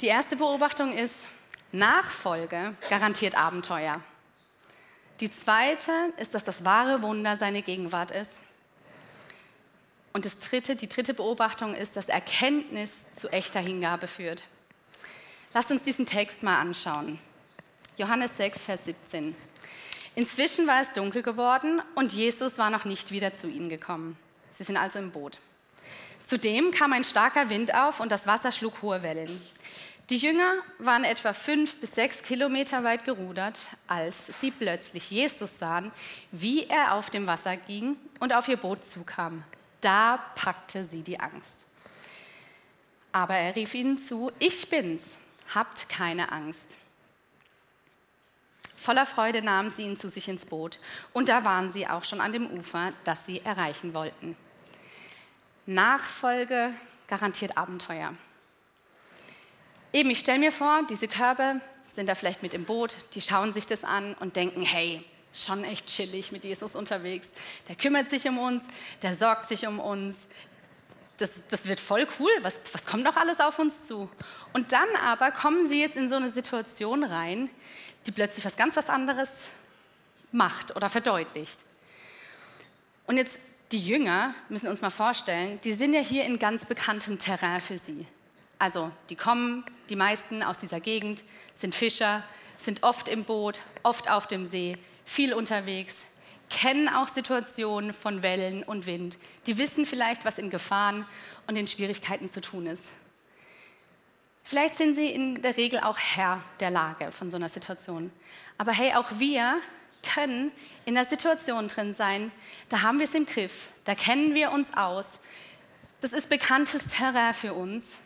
Die 0.00 0.06
erste 0.06 0.36
Beobachtung 0.36 0.92
ist, 0.94 1.28
Nachfolge 1.70 2.74
garantiert 2.88 3.36
Abenteuer. 3.36 4.00
Die 5.20 5.30
zweite 5.30 5.92
ist, 6.16 6.34
dass 6.34 6.44
das 6.44 6.64
wahre 6.64 7.02
Wunder 7.02 7.36
seine 7.36 7.62
Gegenwart 7.62 8.10
ist. 8.10 8.30
Und 10.12 10.24
das 10.24 10.38
dritte, 10.38 10.76
die 10.76 10.88
dritte 10.88 11.14
Beobachtung 11.14 11.74
ist, 11.74 11.96
dass 11.96 12.08
Erkenntnis 12.08 12.92
zu 13.16 13.28
echter 13.32 13.60
Hingabe 13.60 14.06
führt. 14.06 14.44
Lasst 15.52 15.70
uns 15.70 15.82
diesen 15.82 16.06
Text 16.06 16.42
mal 16.42 16.58
anschauen. 16.58 17.18
Johannes 17.96 18.36
6, 18.36 18.62
Vers 18.62 18.84
17. 18.84 19.36
Inzwischen 20.16 20.66
war 20.66 20.80
es 20.82 20.92
dunkel 20.92 21.22
geworden 21.22 21.80
und 21.94 22.12
Jesus 22.12 22.58
war 22.58 22.70
noch 22.70 22.84
nicht 22.84 23.10
wieder 23.10 23.34
zu 23.34 23.48
ihnen 23.48 23.68
gekommen. 23.68 24.16
Sie 24.50 24.64
sind 24.64 24.76
also 24.76 24.98
im 24.98 25.10
Boot. 25.10 25.38
Zudem 26.24 26.70
kam 26.70 26.92
ein 26.92 27.04
starker 27.04 27.50
Wind 27.50 27.74
auf 27.74 28.00
und 28.00 28.10
das 28.10 28.26
Wasser 28.26 28.52
schlug 28.52 28.82
hohe 28.82 29.02
Wellen. 29.02 29.40
Die 30.10 30.18
Jünger 30.18 30.56
waren 30.78 31.04
etwa 31.04 31.32
fünf 31.32 31.80
bis 31.80 31.94
sechs 31.94 32.22
Kilometer 32.22 32.84
weit 32.84 33.04
gerudert, 33.06 33.58
als 33.88 34.26
sie 34.38 34.50
plötzlich 34.50 35.10
Jesus 35.10 35.58
sahen, 35.58 35.92
wie 36.30 36.66
er 36.66 36.92
auf 36.92 37.08
dem 37.08 37.26
Wasser 37.26 37.56
ging 37.56 37.96
und 38.20 38.34
auf 38.34 38.46
ihr 38.48 38.58
Boot 38.58 38.84
zukam. 38.84 39.44
Da 39.80 40.18
packte 40.34 40.84
sie 40.84 41.02
die 41.02 41.18
Angst. 41.18 41.64
Aber 43.12 43.34
er 43.34 43.56
rief 43.56 43.74
ihnen 43.74 43.98
zu, 43.98 44.30
ich 44.38 44.68
bin's, 44.68 45.16
habt 45.54 45.88
keine 45.88 46.32
Angst. 46.32 46.76
Voller 48.76 49.06
Freude 49.06 49.40
nahmen 49.40 49.70
sie 49.70 49.84
ihn 49.84 49.98
zu 49.98 50.10
sich 50.10 50.28
ins 50.28 50.44
Boot 50.44 50.78
und 51.14 51.30
da 51.30 51.46
waren 51.46 51.70
sie 51.70 51.86
auch 51.86 52.04
schon 52.04 52.20
an 52.20 52.32
dem 52.32 52.50
Ufer, 52.50 52.92
das 53.04 53.24
sie 53.24 53.40
erreichen 53.40 53.94
wollten. 53.94 54.36
Nachfolge 55.64 56.74
garantiert 57.08 57.56
Abenteuer. 57.56 58.12
Eben, 59.94 60.10
ich 60.10 60.18
stelle 60.18 60.40
mir 60.40 60.50
vor, 60.50 60.82
diese 60.90 61.06
Körper 61.06 61.60
sind 61.94 62.08
da 62.08 62.16
vielleicht 62.16 62.42
mit 62.42 62.52
im 62.52 62.64
Boot, 62.64 62.96
die 63.14 63.20
schauen 63.20 63.52
sich 63.52 63.64
das 63.68 63.84
an 63.84 64.14
und 64.14 64.34
denken, 64.34 64.62
hey, 64.62 65.04
schon 65.32 65.62
echt 65.62 65.86
chillig 65.86 66.32
mit 66.32 66.42
Jesus 66.42 66.74
unterwegs. 66.74 67.28
Der 67.68 67.76
kümmert 67.76 68.10
sich 68.10 68.28
um 68.28 68.36
uns, 68.38 68.64
der 69.02 69.14
sorgt 69.14 69.48
sich 69.48 69.68
um 69.68 69.78
uns. 69.78 70.26
Das, 71.18 71.30
das 71.48 71.68
wird 71.68 71.78
voll 71.78 72.08
cool, 72.18 72.30
was, 72.42 72.58
was 72.72 72.84
kommt 72.86 73.04
noch 73.04 73.14
alles 73.14 73.38
auf 73.38 73.60
uns 73.60 73.86
zu? 73.86 74.10
Und 74.52 74.72
dann 74.72 74.88
aber 75.00 75.30
kommen 75.30 75.68
sie 75.68 75.80
jetzt 75.80 75.96
in 75.96 76.08
so 76.08 76.16
eine 76.16 76.30
Situation 76.30 77.04
rein, 77.04 77.48
die 78.06 78.10
plötzlich 78.10 78.44
was 78.44 78.56
ganz 78.56 78.74
was 78.74 78.88
anderes 78.88 79.28
macht 80.32 80.74
oder 80.74 80.88
verdeutlicht. 80.88 81.60
Und 83.06 83.16
jetzt 83.16 83.38
die 83.70 83.78
Jünger, 83.78 84.34
müssen 84.48 84.66
uns 84.66 84.82
mal 84.82 84.90
vorstellen, 84.90 85.60
die 85.62 85.72
sind 85.72 85.94
ja 85.94 86.00
hier 86.00 86.24
in 86.24 86.40
ganz 86.40 86.64
bekanntem 86.64 87.16
Terrain 87.20 87.60
für 87.60 87.78
sie. 87.78 88.08
Also 88.58 88.90
die 89.10 89.16
kommen, 89.16 89.64
die 89.88 89.96
meisten 89.96 90.42
aus 90.42 90.58
dieser 90.58 90.80
Gegend, 90.80 91.22
sind 91.54 91.74
Fischer, 91.74 92.22
sind 92.58 92.82
oft 92.82 93.08
im 93.08 93.24
Boot, 93.24 93.60
oft 93.82 94.10
auf 94.10 94.26
dem 94.26 94.46
See, 94.46 94.76
viel 95.04 95.34
unterwegs, 95.34 96.02
kennen 96.50 96.88
auch 96.88 97.08
Situationen 97.08 97.92
von 97.92 98.22
Wellen 98.22 98.62
und 98.62 98.86
Wind. 98.86 99.18
Die 99.46 99.58
wissen 99.58 99.84
vielleicht, 99.86 100.24
was 100.24 100.38
in 100.38 100.50
Gefahren 100.50 101.06
und 101.46 101.56
in 101.56 101.66
Schwierigkeiten 101.66 102.30
zu 102.30 102.40
tun 102.40 102.66
ist. 102.66 102.90
Vielleicht 104.44 104.76
sind 104.76 104.94
sie 104.94 105.08
in 105.08 105.40
der 105.40 105.56
Regel 105.56 105.80
auch 105.80 105.98
Herr 105.98 106.42
der 106.60 106.70
Lage 106.70 107.10
von 107.10 107.30
so 107.30 107.36
einer 107.38 107.48
Situation. 107.48 108.12
Aber 108.58 108.72
hey, 108.72 108.92
auch 108.94 109.18
wir 109.18 109.60
können 110.02 110.52
in 110.84 110.94
der 110.94 111.06
Situation 111.06 111.66
drin 111.66 111.94
sein, 111.94 112.30
da 112.68 112.82
haben 112.82 112.98
wir 112.98 113.06
es 113.06 113.14
im 113.14 113.24
Griff, 113.24 113.72
da 113.84 113.94
kennen 113.94 114.34
wir 114.34 114.52
uns 114.52 114.74
aus. 114.76 115.18
Das 116.02 116.12
ist 116.12 116.28
bekanntes 116.28 116.86
Terrain 116.88 117.32
für 117.32 117.54
uns. 117.54 117.96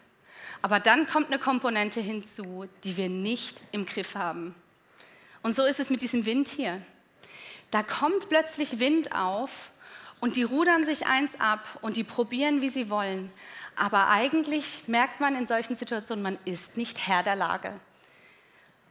Aber 0.62 0.80
dann 0.80 1.06
kommt 1.06 1.28
eine 1.28 1.38
Komponente 1.38 2.00
hinzu, 2.00 2.66
die 2.84 2.96
wir 2.96 3.08
nicht 3.08 3.62
im 3.72 3.86
Griff 3.86 4.14
haben. 4.14 4.54
Und 5.42 5.54
so 5.54 5.64
ist 5.64 5.80
es 5.80 5.90
mit 5.90 6.02
diesem 6.02 6.26
Wind 6.26 6.48
hier. 6.48 6.82
Da 7.70 7.82
kommt 7.82 8.28
plötzlich 8.28 8.80
Wind 8.80 9.14
auf 9.14 9.70
und 10.20 10.36
die 10.36 10.42
rudern 10.42 10.84
sich 10.84 11.06
eins 11.06 11.38
ab 11.38 11.60
und 11.82 11.96
die 11.96 12.04
probieren, 12.04 12.60
wie 12.60 12.70
sie 12.70 12.90
wollen. 12.90 13.30
Aber 13.76 14.08
eigentlich 14.08 14.88
merkt 14.88 15.20
man 15.20 15.36
in 15.36 15.46
solchen 15.46 15.76
Situationen, 15.76 16.22
man 16.22 16.38
ist 16.44 16.76
nicht 16.76 17.06
Herr 17.06 17.22
der 17.22 17.36
Lage. 17.36 17.72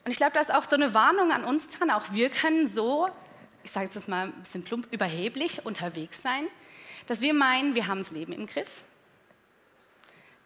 Und 0.05 0.11
ich 0.11 0.17
glaube, 0.17 0.31
da 0.33 0.39
ist 0.39 0.53
auch 0.53 0.63
so 0.63 0.75
eine 0.75 0.93
Warnung 0.93 1.33
an 1.33 1.43
uns 1.43 1.67
dran. 1.67 1.91
Auch 1.91 2.05
wir 2.11 2.29
können 2.29 2.67
so, 2.67 3.09
ich 3.63 3.71
sage 3.71 3.89
jetzt 3.93 4.07
mal 4.07 4.27
ein 4.27 4.41
bisschen 4.41 4.63
plump, 4.63 4.87
überheblich 4.91 5.65
unterwegs 5.65 6.21
sein, 6.21 6.47
dass 7.07 7.19
wir 7.19 7.33
meinen, 7.33 7.75
wir 7.75 7.87
haben 7.87 7.99
das 7.99 8.11
Leben 8.11 8.31
im 8.31 8.47
Griff. 8.47 8.85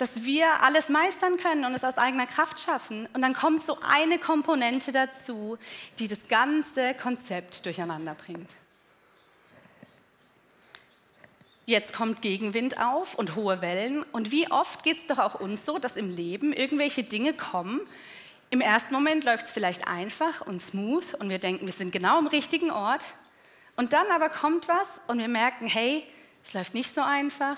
Dass 0.02 0.24
wir 0.24 0.64
alles 0.64 0.90
meistern 0.90 1.38
können 1.38 1.64
und 1.64 1.76
es 1.76 1.84
aus 1.84 2.00
eigener 2.00 2.26
Kraft 2.26 2.60
schaffen. 2.60 3.08
Und 3.14 3.22
dann 3.22 3.36
kommt 3.36 3.64
so 3.64 3.78
eine 3.88 4.18
Komponente 4.18 4.92
dazu, 4.92 5.60
die 6.00 6.08
das 6.08 6.28
ganze 6.28 6.96
Konzept 6.96 7.64
durcheinander 7.68 8.16
bringt. 8.16 8.50
Jetzt 11.68 11.94
kommt 11.94 12.24
Gegenwind 12.24 12.80
auf 12.80 13.14
und 13.14 13.36
hohe 13.36 13.62
Wellen. 13.62 14.02
Und 14.12 14.32
wie 14.32 14.52
oft 14.52 14.82
geht 14.82 14.98
es 14.98 15.06
doch 15.06 15.20
auch 15.20 15.40
uns 15.40 15.68
so, 15.68 15.78
dass 15.78 15.98
im 15.98 16.10
Leben 16.10 16.52
irgendwelche 16.52 17.04
Dinge 17.04 17.36
kommen. 17.36 17.80
Im 18.50 18.60
ersten 18.60 18.96
Moment 18.96 19.24
läuft 19.24 19.46
es 19.46 19.52
vielleicht 19.52 19.88
einfach 19.88 20.42
und 20.42 20.64
smooth 20.64 21.14
und 21.20 21.30
wir 21.30 21.38
denken, 21.38 21.68
wir 21.68 21.74
sind 21.74 21.92
genau 21.92 22.18
am 22.18 22.26
richtigen 22.26 22.72
Ort. 22.72 23.04
Und 23.76 23.94
dann 23.94 24.08
aber 24.08 24.30
kommt 24.30 24.68
was 24.68 25.00
und 25.06 25.20
wir 25.20 25.28
merken, 25.28 25.68
hey, 25.68 26.04
es 26.44 26.54
läuft 26.54 26.74
nicht 26.74 26.92
so 26.92 27.02
einfach. 27.02 27.58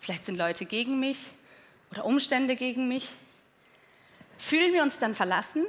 Vielleicht 0.00 0.24
sind 0.24 0.38
Leute 0.38 0.64
gegen 0.64 0.98
mich 0.98 1.18
oder 1.94 2.04
Umstände 2.04 2.56
gegen 2.56 2.88
mich. 2.88 3.08
Fühlen 4.38 4.72
wir 4.72 4.82
uns 4.82 4.98
dann 4.98 5.14
verlassen? 5.14 5.66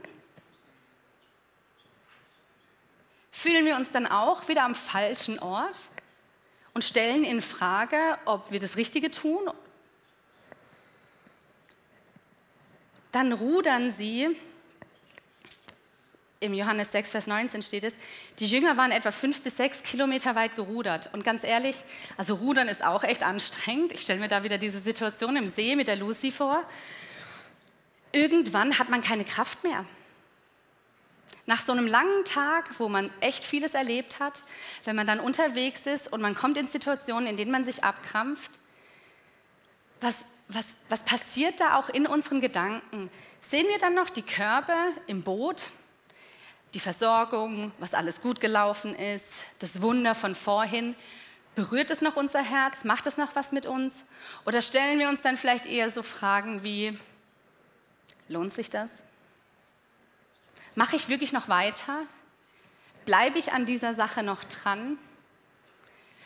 Fühlen 3.31 3.65
wir 3.65 3.75
uns 3.75 3.91
dann 3.91 4.05
auch 4.07 4.47
wieder 4.47 4.63
am 4.63 4.75
falschen 4.75 5.39
Ort? 5.39 5.87
und 6.75 6.83
stellen 6.83 7.23
in 7.23 7.41
Frage, 7.41 7.97
ob 8.25 8.51
wir 8.51 8.59
das 8.59 8.75
Richtige 8.75 9.09
tun. 9.09 9.49
Dann 13.13 13.31
rudern 13.31 13.91
sie. 13.91 14.35
Im 16.41 16.53
Johannes 16.53 16.91
6, 16.91 17.11
Vers 17.11 17.27
19 17.27 17.61
steht 17.61 17.83
es, 17.85 17.93
die 18.39 18.47
Jünger 18.47 18.75
waren 18.77 18.91
etwa 18.91 19.11
fünf 19.11 19.41
bis 19.41 19.55
sechs 19.55 19.81
Kilometer 19.83 20.35
weit 20.35 20.55
gerudert. 20.55 21.09
Und 21.13 21.23
ganz 21.23 21.43
ehrlich, 21.43 21.77
also 22.17 22.35
rudern 22.35 22.67
ist 22.67 22.83
auch 22.83 23.03
echt 23.03 23.23
anstrengend. 23.23 23.93
Ich 23.93 24.01
stelle 24.01 24.19
mir 24.19 24.27
da 24.27 24.43
wieder 24.43 24.57
diese 24.57 24.79
Situation 24.79 25.37
im 25.37 25.47
See 25.47 25.75
mit 25.75 25.87
der 25.87 25.95
Lucy 25.95 26.31
vor. 26.31 26.63
Irgendwann 28.11 28.77
hat 28.79 28.89
man 28.89 29.01
keine 29.01 29.23
Kraft 29.23 29.63
mehr. 29.63 29.85
Nach 31.45 31.61
so 31.61 31.71
einem 31.71 31.87
langen 31.87 32.25
Tag, 32.25 32.79
wo 32.79 32.89
man 32.89 33.11
echt 33.21 33.45
vieles 33.45 33.73
erlebt 33.73 34.19
hat, 34.19 34.43
wenn 34.83 34.95
man 34.95 35.07
dann 35.07 35.19
unterwegs 35.19 35.85
ist 35.85 36.11
und 36.11 36.21
man 36.21 36.35
kommt 36.35 36.57
in 36.57 36.67
Situationen, 36.67 37.27
in 37.27 37.37
denen 37.37 37.51
man 37.51 37.63
sich 37.63 37.83
abkrampft, 37.83 38.51
was, 40.01 40.25
was, 40.47 40.65
was 40.89 41.03
passiert 41.03 41.59
da 41.59 41.77
auch 41.77 41.89
in 41.89 42.07
unseren 42.07 42.41
Gedanken? 42.41 43.09
Sehen 43.41 43.67
wir 43.69 43.79
dann 43.79 43.93
noch 43.93 44.09
die 44.09 44.23
Körper 44.23 44.89
im 45.07 45.21
Boot, 45.21 45.67
die 46.75 46.79
Versorgung, 46.81 47.71
was 47.79 47.93
alles 47.93 48.21
gut 48.21 48.41
gelaufen 48.41 48.93
ist, 48.93 49.45
das 49.59 49.81
Wunder 49.81 50.13
von 50.13 50.35
vorhin? 50.35 50.93
Berührt 51.55 51.89
es 51.89 52.01
noch 52.01 52.17
unser 52.17 52.43
Herz? 52.43 52.83
Macht 52.83 53.07
es 53.07 53.17
noch 53.17 53.33
was 53.33 53.53
mit 53.53 53.65
uns? 53.65 54.03
Oder 54.45 54.61
stellen 54.61 54.99
wir 54.99 55.07
uns 55.07 55.21
dann 55.21 55.37
vielleicht 55.37 55.65
eher 55.65 55.89
so 55.89 56.03
Fragen 56.03 56.63
wie, 56.65 56.99
lohnt 58.27 58.53
sich 58.53 58.69
das? 58.69 59.03
Mache 60.75 60.97
ich 60.97 61.07
wirklich 61.07 61.31
noch 61.31 61.47
weiter? 61.47 62.01
Bleibe 63.05 63.39
ich 63.39 63.53
an 63.53 63.65
dieser 63.65 63.93
Sache 63.93 64.21
noch 64.21 64.43
dran? 64.43 64.97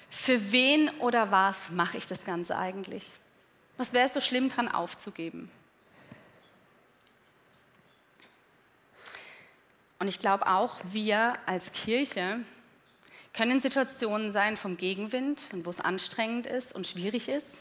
Für 0.10 0.52
wen 0.52 0.90
oder 0.98 1.32
was 1.32 1.70
mache 1.70 1.98
ich 1.98 2.08
das 2.08 2.26
Ganze 2.26 2.58
eigentlich? 2.58 3.06
Was 3.78 3.94
wäre 3.94 4.08
es 4.08 4.16
so 4.16 4.22
schlimm 4.22 4.50
dran 4.50 4.68
aufzugeben? 4.68 5.52
Und 10.00 10.08
ich 10.08 10.20
glaube 10.20 10.48
auch, 10.48 10.78
wir 10.86 11.34
als 11.46 11.74
Kirche, 11.74 12.40
können 13.34 13.62
Situationen 13.62 14.32
sein 14.32 14.58
vom 14.58 14.78
Gegenwind 14.78 15.46
und 15.54 15.66
wo 15.66 15.70
es 15.70 15.80
anstrengend 15.80 16.48
ist 16.48 16.74
und 16.74 16.88
schwierig 16.88 17.30
ist. 17.30 17.60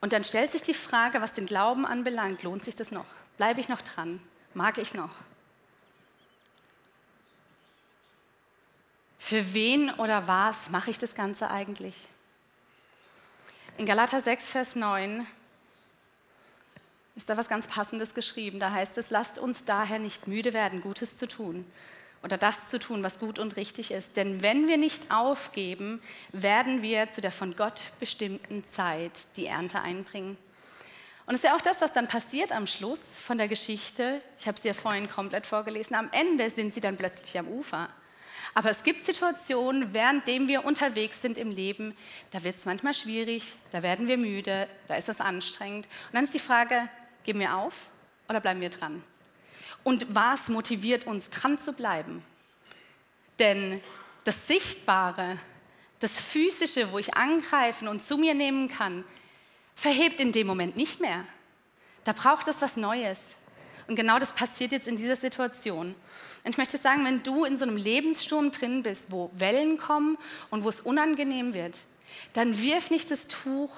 Und 0.00 0.12
dann 0.12 0.24
stellt 0.24 0.52
sich 0.52 0.62
die 0.62 0.74
Frage, 0.74 1.20
was 1.20 1.32
den 1.32 1.46
Glauben 1.46 1.84
anbelangt, 1.84 2.42
lohnt 2.44 2.64
sich 2.64 2.74
das 2.74 2.90
noch? 2.90 3.04
Bleibe 3.36 3.60
ich 3.60 3.68
noch 3.68 3.82
dran? 3.82 4.20
Mag 4.54 4.78
ich 4.78 4.94
noch? 4.94 5.10
Für 9.18 9.52
wen 9.52 9.90
oder 9.94 10.26
was 10.26 10.70
mache 10.70 10.90
ich 10.90 10.98
das 10.98 11.14
Ganze 11.14 11.50
eigentlich? 11.50 11.94
In 13.76 13.86
Galater 13.86 14.22
6, 14.22 14.50
Vers 14.50 14.76
9 14.76 15.26
ist 17.18 17.28
da 17.28 17.36
was 17.36 17.48
ganz 17.48 17.66
Passendes 17.66 18.14
geschrieben. 18.14 18.60
Da 18.60 18.70
heißt 18.70 18.96
es, 18.96 19.10
lasst 19.10 19.38
uns 19.38 19.64
daher 19.64 19.98
nicht 19.98 20.28
müde 20.28 20.54
werden, 20.54 20.80
Gutes 20.80 21.16
zu 21.16 21.26
tun 21.26 21.66
oder 22.22 22.38
das 22.38 22.68
zu 22.68 22.78
tun, 22.78 23.02
was 23.02 23.18
gut 23.18 23.38
und 23.38 23.56
richtig 23.56 23.90
ist. 23.90 24.16
Denn 24.16 24.42
wenn 24.42 24.68
wir 24.68 24.76
nicht 24.76 25.10
aufgeben, 25.10 26.00
werden 26.32 26.82
wir 26.82 27.10
zu 27.10 27.20
der 27.20 27.32
von 27.32 27.54
Gott 27.56 27.82
bestimmten 28.00 28.64
Zeit 28.64 29.26
die 29.36 29.46
Ernte 29.46 29.82
einbringen. 29.82 30.36
Und 31.26 31.34
es 31.34 31.42
ist 31.42 31.48
ja 31.48 31.56
auch 31.56 31.60
das, 31.60 31.80
was 31.80 31.92
dann 31.92 32.08
passiert 32.08 32.52
am 32.52 32.66
Schluss 32.66 33.00
von 33.22 33.36
der 33.36 33.48
Geschichte. 33.48 34.22
Ich 34.38 34.48
habe 34.48 34.58
sie 34.58 34.68
ja 34.68 34.74
vorhin 34.74 35.10
komplett 35.10 35.44
vorgelesen. 35.44 35.94
Am 35.94 36.08
Ende 36.10 36.48
sind 36.50 36.72
sie 36.72 36.80
dann 36.80 36.96
plötzlich 36.96 37.38
am 37.38 37.48
Ufer. 37.48 37.88
Aber 38.54 38.70
es 38.70 38.82
gibt 38.82 39.04
Situationen, 39.04 39.92
währenddem 39.92 40.48
wir 40.48 40.64
unterwegs 40.64 41.20
sind 41.20 41.36
im 41.36 41.50
Leben, 41.50 41.94
da 42.30 42.42
wird 42.44 42.56
es 42.56 42.64
manchmal 42.64 42.94
schwierig, 42.94 43.44
da 43.72 43.82
werden 43.82 44.08
wir 44.08 44.16
müde, 44.16 44.68
da 44.88 44.96
ist 44.96 45.08
es 45.08 45.20
anstrengend. 45.20 45.86
Und 45.86 46.14
dann 46.14 46.24
ist 46.24 46.34
die 46.34 46.38
Frage, 46.38 46.88
Geben 47.28 47.40
wir 47.40 47.56
auf 47.56 47.74
oder 48.26 48.40
bleiben 48.40 48.62
wir 48.62 48.70
dran? 48.70 49.02
Und 49.84 50.06
was 50.14 50.48
motiviert 50.48 51.06
uns, 51.06 51.28
dran 51.28 51.58
zu 51.58 51.74
bleiben? 51.74 52.24
Denn 53.38 53.82
das 54.24 54.46
Sichtbare, 54.46 55.36
das 55.98 56.10
Physische, 56.10 56.90
wo 56.90 56.98
ich 56.98 57.18
angreifen 57.18 57.86
und 57.86 58.02
zu 58.02 58.16
mir 58.16 58.32
nehmen 58.32 58.70
kann, 58.70 59.04
verhebt 59.76 60.20
in 60.20 60.32
dem 60.32 60.46
Moment 60.46 60.78
nicht 60.78 61.02
mehr. 61.02 61.22
Da 62.04 62.14
braucht 62.14 62.48
es 62.48 62.62
was 62.62 62.78
Neues. 62.78 63.20
Und 63.88 63.96
genau 63.96 64.18
das 64.18 64.32
passiert 64.32 64.72
jetzt 64.72 64.88
in 64.88 64.96
dieser 64.96 65.16
Situation. 65.16 65.88
Und 66.44 66.50
ich 66.50 66.56
möchte 66.56 66.78
sagen, 66.78 67.04
wenn 67.04 67.22
du 67.22 67.44
in 67.44 67.58
so 67.58 67.64
einem 67.64 67.76
Lebenssturm 67.76 68.52
drin 68.52 68.82
bist, 68.82 69.12
wo 69.12 69.30
Wellen 69.34 69.76
kommen 69.76 70.16
und 70.48 70.64
wo 70.64 70.70
es 70.70 70.80
unangenehm 70.80 71.52
wird, 71.52 71.78
dann 72.32 72.58
wirf 72.58 72.90
nicht 72.90 73.10
das 73.10 73.26
Tuch 73.26 73.76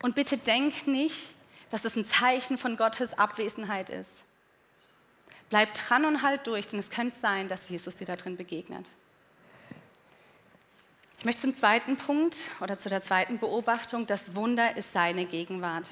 und 0.00 0.14
bitte 0.14 0.38
denk 0.38 0.86
nicht, 0.86 1.35
dass 1.70 1.84
es 1.84 1.96
ein 1.96 2.06
Zeichen 2.06 2.58
von 2.58 2.76
Gottes 2.76 3.18
Abwesenheit 3.18 3.90
ist. 3.90 4.22
Bleib 5.48 5.74
dran 5.74 6.04
und 6.04 6.22
halt 6.22 6.46
durch, 6.46 6.66
denn 6.66 6.78
es 6.78 6.90
könnte 6.90 7.16
sein, 7.18 7.48
dass 7.48 7.68
Jesus 7.68 7.96
dir 7.96 8.06
da 8.06 8.16
drin 8.16 8.36
begegnet. 8.36 8.84
Ich 11.18 11.24
möchte 11.24 11.42
zum 11.42 11.56
zweiten 11.56 11.96
Punkt 11.96 12.36
oder 12.60 12.78
zu 12.78 12.88
der 12.88 13.02
zweiten 13.02 13.38
Beobachtung, 13.38 14.06
das 14.06 14.34
Wunder 14.34 14.76
ist 14.76 14.92
seine 14.92 15.24
Gegenwart. 15.24 15.90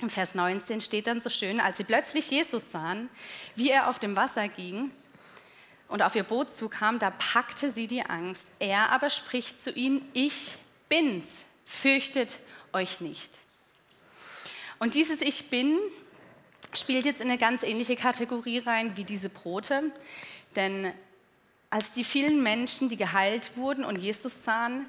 Im 0.00 0.10
Vers 0.10 0.34
19 0.34 0.80
steht 0.80 1.08
dann 1.08 1.20
so 1.20 1.28
schön, 1.28 1.60
als 1.60 1.76
sie 1.76 1.84
plötzlich 1.84 2.30
Jesus 2.30 2.70
sahen, 2.70 3.08
wie 3.56 3.70
er 3.70 3.88
auf 3.88 3.98
dem 3.98 4.14
Wasser 4.14 4.48
ging 4.48 4.90
und 5.88 6.02
auf 6.02 6.14
ihr 6.14 6.22
Boot 6.22 6.54
zukam, 6.54 6.98
da 6.98 7.10
packte 7.10 7.70
sie 7.70 7.88
die 7.88 8.02
Angst. 8.02 8.46
Er 8.60 8.90
aber 8.90 9.10
spricht 9.10 9.60
zu 9.62 9.70
ihnen, 9.72 10.08
ich 10.12 10.56
bin's, 10.88 11.42
fürchtet 11.66 12.38
euch 12.72 13.00
nicht. 13.00 13.30
Und 14.78 14.94
dieses 14.94 15.20
Ich 15.20 15.50
bin 15.50 15.78
spielt 16.74 17.04
jetzt 17.04 17.20
in 17.20 17.28
eine 17.28 17.38
ganz 17.38 17.62
ähnliche 17.62 17.96
Kategorie 17.96 18.58
rein 18.58 18.96
wie 18.96 19.04
diese 19.04 19.28
Brote. 19.28 19.90
Denn 20.56 20.92
als 21.70 21.92
die 21.92 22.04
vielen 22.04 22.42
Menschen, 22.42 22.88
die 22.88 22.96
geheilt 22.96 23.56
wurden 23.56 23.84
und 23.84 23.98
Jesus 23.98 24.44
sahen, 24.44 24.86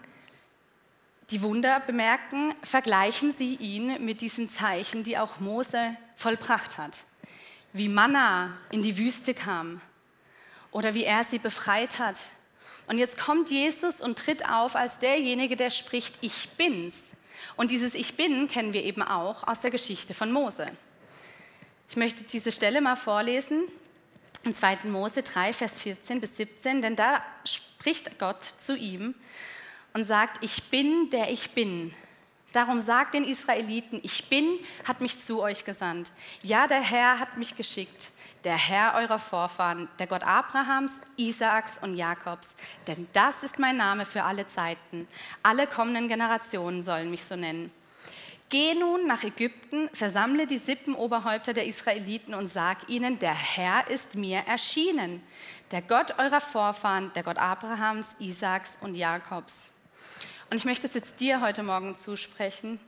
die 1.31 1.41
Wunder 1.41 1.79
bemerken, 1.81 2.53
vergleichen 2.63 3.31
sie 3.31 3.55
ihn 3.55 4.03
mit 4.03 4.21
diesen 4.21 4.49
Zeichen, 4.49 5.03
die 5.03 5.17
auch 5.17 5.39
Mose 5.39 5.95
vollbracht 6.15 6.77
hat. 6.77 7.03
Wie 7.71 7.87
Manna 7.87 8.57
in 8.71 8.81
die 8.81 8.97
Wüste 8.97 9.33
kam 9.33 9.79
oder 10.71 10.95
wie 10.95 11.03
er 11.03 11.23
sie 11.23 11.37
befreit 11.37 11.99
hat. 11.99 12.19
Und 12.87 12.97
jetzt 12.97 13.17
kommt 13.17 13.51
Jesus 13.51 14.01
und 14.01 14.17
tritt 14.17 14.49
auf 14.49 14.75
als 14.75 14.97
derjenige, 14.97 15.55
der 15.55 15.69
spricht, 15.69 16.15
ich 16.21 16.49
bin's. 16.57 17.08
Und 17.55 17.71
dieses 17.71 17.93
Ich 17.93 18.15
bin 18.15 18.47
kennen 18.47 18.73
wir 18.73 18.83
eben 18.83 19.01
auch 19.01 19.47
aus 19.47 19.61
der 19.61 19.71
Geschichte 19.71 20.13
von 20.13 20.31
Mose. 20.31 20.65
Ich 21.89 21.95
möchte 21.95 22.23
diese 22.23 22.51
Stelle 22.51 22.81
mal 22.81 22.95
vorlesen, 22.95 23.63
im 24.43 24.55
2. 24.55 24.79
Mose 24.85 25.23
3, 25.23 25.53
Vers 25.53 25.79
14 25.79 26.21
bis 26.21 26.37
17, 26.37 26.81
denn 26.81 26.95
da 26.95 27.23
spricht 27.43 28.19
Gott 28.19 28.43
zu 28.43 28.75
ihm 28.75 29.15
und 29.93 30.05
sagt, 30.05 30.43
ich 30.43 30.63
bin, 30.69 31.09
der 31.09 31.31
ich 31.31 31.51
bin. 31.51 31.93
Darum 32.51 32.79
sagt 32.79 33.13
den 33.13 33.25
Israeliten, 33.25 33.99
ich 34.03 34.29
bin, 34.29 34.59
hat 34.87 35.01
mich 35.01 35.25
zu 35.25 35.41
euch 35.41 35.65
gesandt. 35.65 36.11
Ja, 36.41 36.67
der 36.67 36.81
Herr 36.81 37.19
hat 37.19 37.37
mich 37.37 37.55
geschickt 37.57 38.09
der 38.43 38.57
Herr 38.57 38.95
eurer 38.95 39.19
Vorfahren, 39.19 39.87
der 39.99 40.07
Gott 40.07 40.23
Abrahams, 40.23 40.93
Isaaks 41.17 41.77
und 41.81 41.93
Jakobs. 41.93 42.55
Denn 42.87 43.07
das 43.13 43.43
ist 43.43 43.59
mein 43.59 43.77
Name 43.77 44.05
für 44.05 44.23
alle 44.23 44.47
Zeiten. 44.47 45.07
Alle 45.43 45.67
kommenden 45.67 46.07
Generationen 46.07 46.81
sollen 46.81 47.11
mich 47.11 47.23
so 47.23 47.35
nennen. 47.35 47.71
Geh 48.49 48.73
nun 48.73 49.05
nach 49.05 49.23
Ägypten, 49.23 49.89
versammle 49.93 50.47
die 50.47 50.57
Sippenoberhäupter 50.57 51.53
der 51.53 51.67
Israeliten 51.67 52.33
und 52.33 52.47
sag 52.47 52.89
ihnen, 52.89 53.19
der 53.19 53.35
Herr 53.35 53.87
ist 53.87 54.15
mir 54.15 54.39
erschienen, 54.39 55.21
der 55.69 55.83
Gott 55.83 56.17
eurer 56.17 56.41
Vorfahren, 56.41 57.11
der 57.13 57.21
Gott 57.21 57.37
Abrahams, 57.37 58.15
Isaaks 58.17 58.77
und 58.81 58.95
Jakobs. 58.95 59.69
Und 60.49 60.57
ich 60.57 60.65
möchte 60.65 60.87
es 60.87 60.95
jetzt 60.95 61.19
dir 61.19 61.41
heute 61.41 61.61
Morgen 61.61 61.95
zusprechen. 61.95 62.79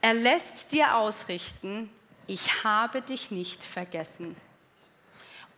Er 0.00 0.14
lässt 0.14 0.72
dir 0.72 0.96
ausrichten, 0.96 1.90
ich 2.26 2.64
habe 2.64 3.02
dich 3.02 3.30
nicht 3.30 3.62
vergessen. 3.62 4.34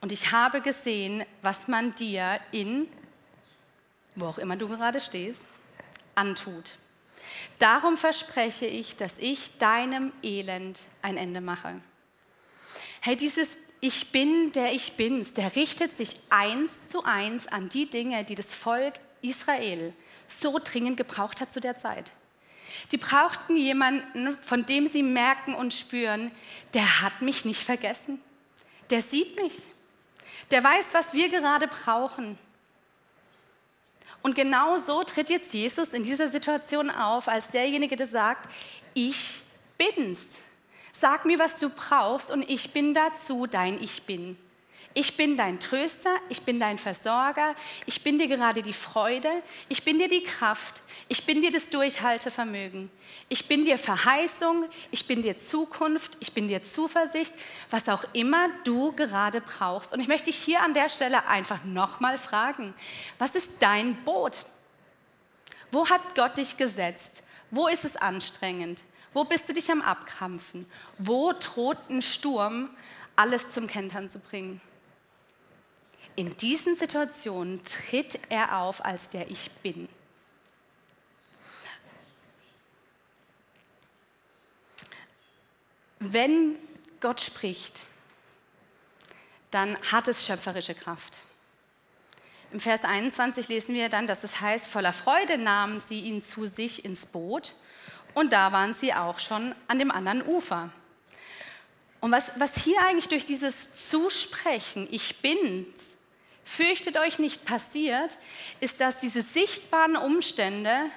Und 0.01 0.13
ich 0.13 0.33
habe 0.33 0.61
gesehen, 0.61 1.25
was 1.43 1.69
man 1.69 1.95
dir 1.95 2.41
in, 2.53 2.89
wo 4.15 4.27
auch 4.27 4.39
immer 4.39 4.57
du 4.57 4.69
gerade 4.69 5.01
stehst, 5.01 5.57
antut. 6.15 6.77
Darum 7.59 7.97
verspreche 7.97 8.67
ich, 8.67 8.97
dass 8.97 9.13
ich 9.19 9.59
deinem 9.59 10.13
Elend 10.23 10.79
ein 11.03 11.17
Ende 11.17 11.41
mache. 11.41 11.81
Hey, 13.01 13.17
dieses 13.17 13.49
Ich 13.81 14.11
bin, 14.11 14.53
der 14.53 14.73
ich 14.73 14.95
bin's, 14.95 15.35
der 15.35 15.55
richtet 15.55 15.97
sich 15.97 16.17
eins 16.31 16.89
zu 16.91 17.05
eins 17.05 17.47
an 17.47 17.69
die 17.69 17.89
Dinge, 17.89 18.25
die 18.25 18.35
das 18.35 18.55
Volk 18.55 18.95
Israel 19.21 19.93
so 20.29 20.59
dringend 20.63 20.97
gebraucht 20.97 21.41
hat 21.41 21.53
zu 21.53 21.61
der 21.61 21.77
Zeit. 21.77 22.11
Die 22.91 22.97
brauchten 22.97 23.57
jemanden, 23.57 24.37
von 24.39 24.67
dem 24.67 24.87
sie 24.87 25.03
merken 25.03 25.55
und 25.55 25.73
spüren, 25.73 26.31
der 26.75 27.03
hat 27.03 27.23
mich 27.23 27.45
nicht 27.45 27.63
vergessen, 27.63 28.21
der 28.91 29.03
sieht 29.03 29.41
mich, 29.41 29.55
der 30.51 30.63
weiß, 30.63 30.87
was 30.93 31.13
wir 31.13 31.29
gerade 31.29 31.67
brauchen. 31.67 32.39
Und 34.23 34.35
genau 34.35 34.77
so 34.77 35.05
tritt 35.05 35.31
jetzt 35.31 35.55
Jesus 35.55 35.93
in 35.93 36.03
dieser 36.03 36.29
Situation 36.29 36.91
auf, 36.91 37.29
als 37.29 37.49
derjenige, 37.49 37.97
der 37.97 38.07
sagt, 38.07 38.51
ich 38.95 39.41
bin's. 39.79 40.39
Sag 40.93 41.27
mir, 41.27 41.39
was 41.39 41.59
du 41.59 41.69
brauchst 41.69 42.31
und 42.31 42.49
ich 42.49 42.73
bin 42.73 42.95
dazu 42.95 43.47
dein 43.47 43.81
Ich 43.83 44.03
bin. 44.03 44.37
Ich 44.95 45.17
bin 45.19 45.37
dein 45.37 45.61
Tröster, 45.61 46.17
ich 46.31 46.43
bin 46.43 46.59
dein 46.59 46.79
Versorger, 46.79 47.55
ich 47.85 48.03
bin 48.03 48.17
dir 48.17 48.29
gerade 48.29 48.63
die 48.63 48.73
Freude, 48.73 49.31
ich 49.69 49.85
bin 49.85 49.99
dir 49.99 50.09
die 50.09 50.23
Kraft, 50.23 50.81
ich 51.09 51.25
bin 51.25 51.41
dir 51.41 51.53
das 51.53 51.69
Durchhaltevermögen, 51.69 52.91
ich 53.29 53.47
bin 53.47 53.65
dir 53.65 53.79
Verheißung, 53.79 54.65
ich 54.91 55.07
bin 55.07 55.23
dir 55.23 55.39
Zukunft, 55.39 56.17
ich 56.19 56.33
bin 56.33 56.49
dir 56.49 56.65
Zuversicht, 56.65 57.33
was 57.71 57.89
auch 57.89 58.05
immer 58.13 58.49
du 58.65 58.93
gerade 58.93 59.41
brauchst. 59.41 59.93
Und 59.93 60.01
ich 60.01 60.09
möchte 60.09 60.27
dich 60.27 60.37
hier 60.37 60.63
an 60.63 60.75
der 60.75 60.89
Stelle 60.89 61.27
einfach 61.27 61.63
nochmal 61.65 62.19
fragen, 62.19 62.75
was 63.19 63.37
ist 63.37 63.51
dein 63.61 63.95
Boot? 64.05 64.47
Wo 65.71 65.89
hat 65.89 66.15
Gott 66.17 66.37
dich 66.37 66.57
gesetzt? 66.57 67.23
Wo 67.53 67.69
ist 67.69 67.85
es 67.85 67.97
anstrengend? 67.97 68.83
Wo 69.13 69.25
bist 69.25 69.49
du 69.49 69.53
dich 69.53 69.71
am 69.71 69.83
Abkrampfen? 69.83 70.67
Wo 70.99 71.33
droht 71.33 71.79
ein 71.89 72.03
Sturm, 72.03 72.69
alles 73.15 73.53
zum 73.53 73.69
Kentern 73.69 74.09
zu 74.09 74.19
bringen? 74.19 74.61
In 76.17 76.37
diesen 76.37 76.75
Situationen 76.77 77.63
tritt 77.63 78.19
er 78.29 78.59
auf 78.59 78.85
als 78.85 79.09
der 79.09 79.31
Ich 79.31 79.51
bin. 79.63 79.89
Wenn 86.13 86.57
Gott 87.01 87.21
spricht, 87.21 87.81
dann 89.51 89.77
hat 89.91 90.09
es 90.09 90.27
schöpferische 90.27 90.75
Kraft. 90.75 91.15
Im 92.53 92.61
Vers 92.61 92.85
21 92.85 93.49
lesen 93.49 93.75
wir 93.75 93.89
dann, 93.89 94.07
dass 94.07 94.25
es 94.25 94.41
heißt, 94.41 94.67
voller 94.67 94.93
Freude 94.93 95.37
nahmen 95.37 95.81
sie 95.81 96.01
ihn 96.01 96.23
zu 96.23 96.47
sich 96.47 96.85
ins 96.85 97.07
Boot 97.07 97.55
und 98.15 98.33
da 98.33 98.53
waren 98.53 98.75
sie 98.75 98.95
auch 98.95 99.19
schon 99.19 99.55
an 99.69 99.79
dem 99.79 99.91
anderen 99.91 100.27
Ufer. 100.27 100.71
Und 102.01 102.13
was, 102.13 102.31
was 102.37 102.63
hier 102.63 102.81
eigentlich 102.83 103.09
durch 103.09 103.25
dieses 103.25 103.89
Zusprechen, 103.91 104.87
ich 104.91 105.21
bin's, 105.23 105.97
fürchtet 106.45 106.97
euch 106.99 107.19
nicht 107.19 107.45
passiert, 107.45 108.17
ist, 108.61 108.81
dass 108.81 108.99
diese 108.99 109.23
sichtbaren 109.23 109.97
Umstände 109.97 110.91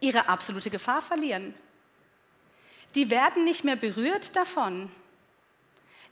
ihre 0.00 0.28
absolute 0.28 0.70
Gefahr 0.70 1.00
verlieren. 1.00 1.54
Die 2.96 3.10
werden 3.10 3.44
nicht 3.44 3.62
mehr 3.62 3.76
berührt 3.76 4.34
davon. 4.34 4.90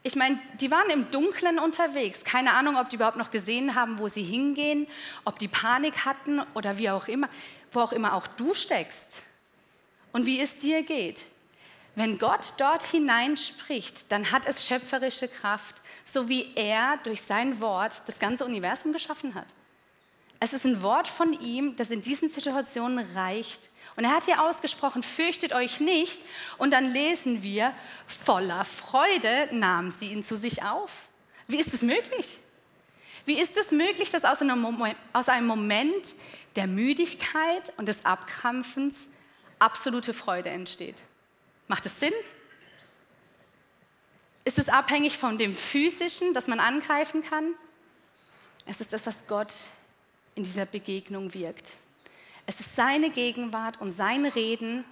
Ich 0.03 0.17
meine, 0.17 0.39
die 0.61 0.71
waren 0.71 0.91
im 0.91 1.11
Dunkeln 1.11 1.59
unterwegs. 1.59 2.25
Keine 2.25 2.53
Ahnung, 2.53 2.77
ob 2.77 2.91
die 2.91 2.97
überhaupt 2.97 3.17
noch 3.17 3.31
gesehen 3.31 3.75
haben, 3.75 3.99
wo 3.99 4.09
sie 4.09 4.23
hingehen, 4.23 4.87
ob 5.25 5.39
die 5.39 5.49
Panik 5.49 6.05
hatten 6.05 6.43
oder 6.53 6.77
wie 6.77 6.91
auch 6.91 7.09
immer, 7.09 7.31
wo 7.73 7.81
auch 7.81 7.93
immer 7.93 8.13
auch 8.13 8.27
du 8.27 8.53
steckst 8.53 9.23
und 10.13 10.27
wie 10.27 10.41
es 10.41 10.59
dir 10.59 10.83
geht. 10.83 11.25
Wenn 11.95 12.19
Gott 12.19 12.53
dort 12.59 12.83
hineinspricht, 12.83 14.13
dann 14.13 14.31
hat 14.31 14.47
es 14.47 14.67
schöpferische 14.67 15.29
Kraft, 15.29 15.77
so 16.05 16.29
wie 16.29 16.53
er 16.55 16.99
durch 17.05 17.23
sein 17.23 17.61
Wort 17.63 18.03
das 18.07 18.19
ganze 18.19 18.45
Universum 18.45 18.93
geschaffen 18.93 19.35
hat. 19.35 19.47
Es 20.41 20.53
ist 20.53 20.65
ein 20.65 20.83
Wort 20.83 21.09
von 21.09 21.33
ihm, 21.41 21.77
das 21.77 21.91
in 21.91 22.03
diesen 22.03 22.29
Situationen 22.29 23.07
reicht. 23.15 23.71
Und 23.97 24.05
er 24.05 24.11
hat 24.11 24.25
hier 24.25 24.43
ausgesprochen, 24.43 25.03
fürchtet 25.03 25.53
euch 25.53 25.81
nicht. 25.81 26.21
Und 26.59 26.73
dann 26.73 26.85
lesen 26.85 27.43
wir, 27.43 27.73
voller 28.07 28.65
Freude 28.65 29.49
nahmen 29.53 29.91
sie 29.91 30.13
ihn 30.13 30.25
zu 30.25 30.37
sich 30.37 30.63
auf. 30.63 30.91
Wie 31.47 31.59
ist 31.59 31.73
es 31.73 31.83
möglich? 31.83 32.39
Wie 33.25 33.39
ist 33.39 33.57
es 33.57 33.71
möglich, 33.71 34.11
dass 34.11 34.25
aus 34.25 34.41
einem, 34.41 34.61
Moment, 34.61 34.97
aus 35.13 35.29
einem 35.29 35.47
Moment 35.47 36.15
der 36.57 36.67
Müdigkeit 36.67 37.73
und 37.77 37.87
des 37.87 38.05
Abkrampfens 38.05 38.99
absolute 39.59 40.13
Freude 40.13 40.51
entsteht? 40.51 41.03
Macht 41.69 41.87
es 41.87 41.99
Sinn? 41.99 42.13
Ist 44.45 44.59
es 44.59 44.69
abhängig 44.69 45.17
von 45.17 45.39
dem 45.39 45.55
Physischen, 45.55 46.35
das 46.35 46.49
man 46.49 46.61
angreifen 46.61 47.23
kann? 47.23 47.55
Es 48.67 48.81
ist 48.81 48.93
das, 48.93 49.07
was 49.07 49.27
Gott 49.27 49.53
in 50.35 50.45
dieser 50.45 50.67
Begegnung 50.67 51.33
wirkt. 51.35 51.75
Es 52.47 52.61
ist 52.61 52.77
seine 52.77 53.11
Gegenwart 53.11 53.81
und 53.81 53.93
sein 53.93 54.27
Reden, 54.27 54.85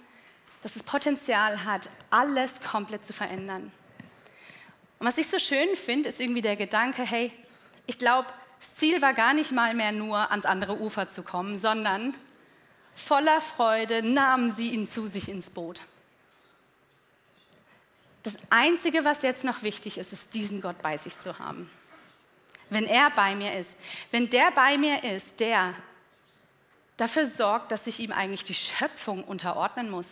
das 0.61 0.73
das 0.73 0.83
Potenzial 0.83 1.65
hat, 1.65 1.89
alles 2.09 2.53
komplett 2.61 3.05
zu 3.05 3.13
verändern. 3.13 3.71
Und 4.99 5.07
was 5.07 5.17
ich 5.17 5.27
so 5.27 5.37
schön 5.37 5.75
finde, 5.75 6.09
ist 6.09 6.21
irgendwie 6.21 6.41
der 6.41 6.55
Gedanke, 6.55 7.03
hey, 7.03 7.31
ich 7.85 7.99
glaube, 7.99 8.27
das 8.59 8.73
Ziel 8.75 9.01
war 9.01 9.13
gar 9.13 9.33
nicht 9.33 9.51
mal 9.51 9.73
mehr 9.73 9.91
nur 9.91 10.31
ans 10.31 10.45
andere 10.45 10.79
Ufer 10.79 11.09
zu 11.09 11.21
kommen, 11.21 11.59
sondern 11.59 12.13
voller 12.95 13.41
Freude 13.41 14.01
nahmen 14.01 14.51
sie 14.51 14.69
ihn 14.69 14.89
zu 14.89 15.07
sich 15.07 15.27
ins 15.27 15.49
Boot. 15.49 15.81
Das 18.23 18.37
Einzige, 18.49 19.03
was 19.03 19.21
jetzt 19.21 19.43
noch 19.43 19.63
wichtig 19.63 19.97
ist, 19.97 20.13
ist, 20.13 20.33
diesen 20.33 20.61
Gott 20.61 20.81
bei 20.81 20.97
sich 20.97 21.19
zu 21.19 21.39
haben 21.39 21.69
wenn 22.73 22.85
er 22.85 23.09
bei 23.11 23.35
mir 23.35 23.53
ist, 23.53 23.69
wenn 24.11 24.29
der 24.29 24.51
bei 24.51 24.77
mir 24.77 25.03
ist, 25.03 25.39
der 25.39 25.73
dafür 26.97 27.27
sorgt, 27.27 27.71
dass 27.71 27.85
sich 27.85 27.99
ihm 27.99 28.11
eigentlich 28.11 28.43
die 28.43 28.53
Schöpfung 28.53 29.23
unterordnen 29.23 29.89
muss, 29.89 30.07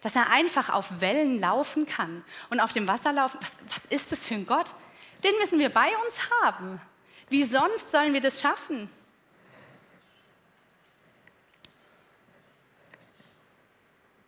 dass 0.00 0.16
er 0.16 0.30
einfach 0.30 0.68
auf 0.68 1.00
Wellen 1.00 1.38
laufen 1.38 1.86
kann 1.86 2.24
und 2.50 2.60
auf 2.60 2.72
dem 2.72 2.86
Wasser 2.86 3.12
laufen, 3.12 3.38
was, 3.40 3.52
was 3.68 3.84
ist 3.86 4.12
das 4.12 4.26
für 4.26 4.34
ein 4.34 4.46
Gott? 4.46 4.74
Den 5.22 5.34
müssen 5.38 5.58
wir 5.58 5.70
bei 5.70 5.88
uns 6.04 6.30
haben. 6.42 6.80
Wie 7.30 7.44
sonst 7.44 7.90
sollen 7.90 8.12
wir 8.12 8.20
das 8.20 8.40
schaffen? 8.40 8.90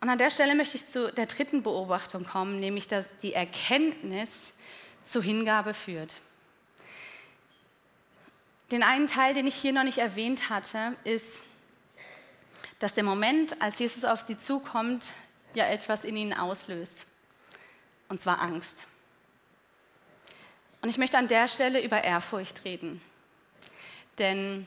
Und 0.01 0.09
an 0.09 0.19
der 0.19 0.31
Stelle 0.31 0.55
möchte 0.55 0.77
ich 0.77 0.89
zu 0.89 1.13
der 1.13 1.27
dritten 1.27 1.63
Beobachtung 1.63 2.25
kommen, 2.25 2.61
nämlich 2.61 2.87
dass 2.87 3.05
die 3.19 3.33
Erkenntnis 3.33 4.53
zur 5.05 5.23
Hingabe 5.23 5.75
führt. 5.75 6.15
Den 8.71 8.83
einen 8.83 9.07
Teil, 9.07 9.35
den 9.35 9.47
ich 9.47 9.55
hier 9.55 9.73
noch 9.73 9.85
nicht 9.85 9.99
erwähnt 9.99 10.51
hatte, 10.51 10.97
ist, 11.05 11.45
dass 12.79 12.95
der 12.95 13.05
Moment, 13.05 13.61
als 13.63 13.79
Jesus 13.79 14.05
auf 14.05 14.23
sie 14.27 14.39
zukommt, 14.39 15.11
ja 15.55 15.67
etwas 15.67 16.05
in 16.05 16.17
ihnen 16.17 16.33
auslöst. 16.33 17.07
Und 18.09 18.21
zwar 18.21 18.41
Angst. 18.43 18.87
Und 20.83 20.91
ich 20.91 20.99
möchte 20.99 21.19
an 21.19 21.29
der 21.29 21.49
Stelle 21.49 21.83
über 21.83 22.05
Ehrfurcht 22.05 22.65
reden. 22.65 23.01
Denn 24.19 24.67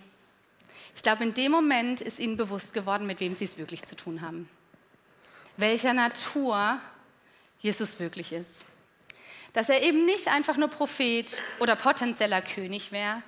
ich 0.96 1.04
glaube, 1.04 1.24
in 1.24 1.34
dem 1.34 1.52
Moment 1.52 2.02
ist 2.02 2.20
ihnen 2.20 2.38
bewusst 2.38 2.74
geworden, 2.74 3.06
mit 3.06 3.20
wem 3.20 3.34
sie 3.34 3.46
es 3.46 3.58
wirklich 3.58 3.84
zu 3.84 3.96
tun 3.96 4.22
haben. 4.22 4.50
Welcher 5.58 5.94
Natur 5.94 6.80
Jesus 7.60 8.00
wirklich 8.00 8.32
ist. 8.32 8.66
Dass 9.54 9.70
er 9.70 9.82
eben 9.82 10.06
nicht 10.06 10.28
einfach 10.28 10.58
nur 10.58 10.70
Prophet 10.70 11.38
oder 11.60 11.76
potenzieller 11.76 12.42
König 12.42 12.92
wäre, 12.92 13.22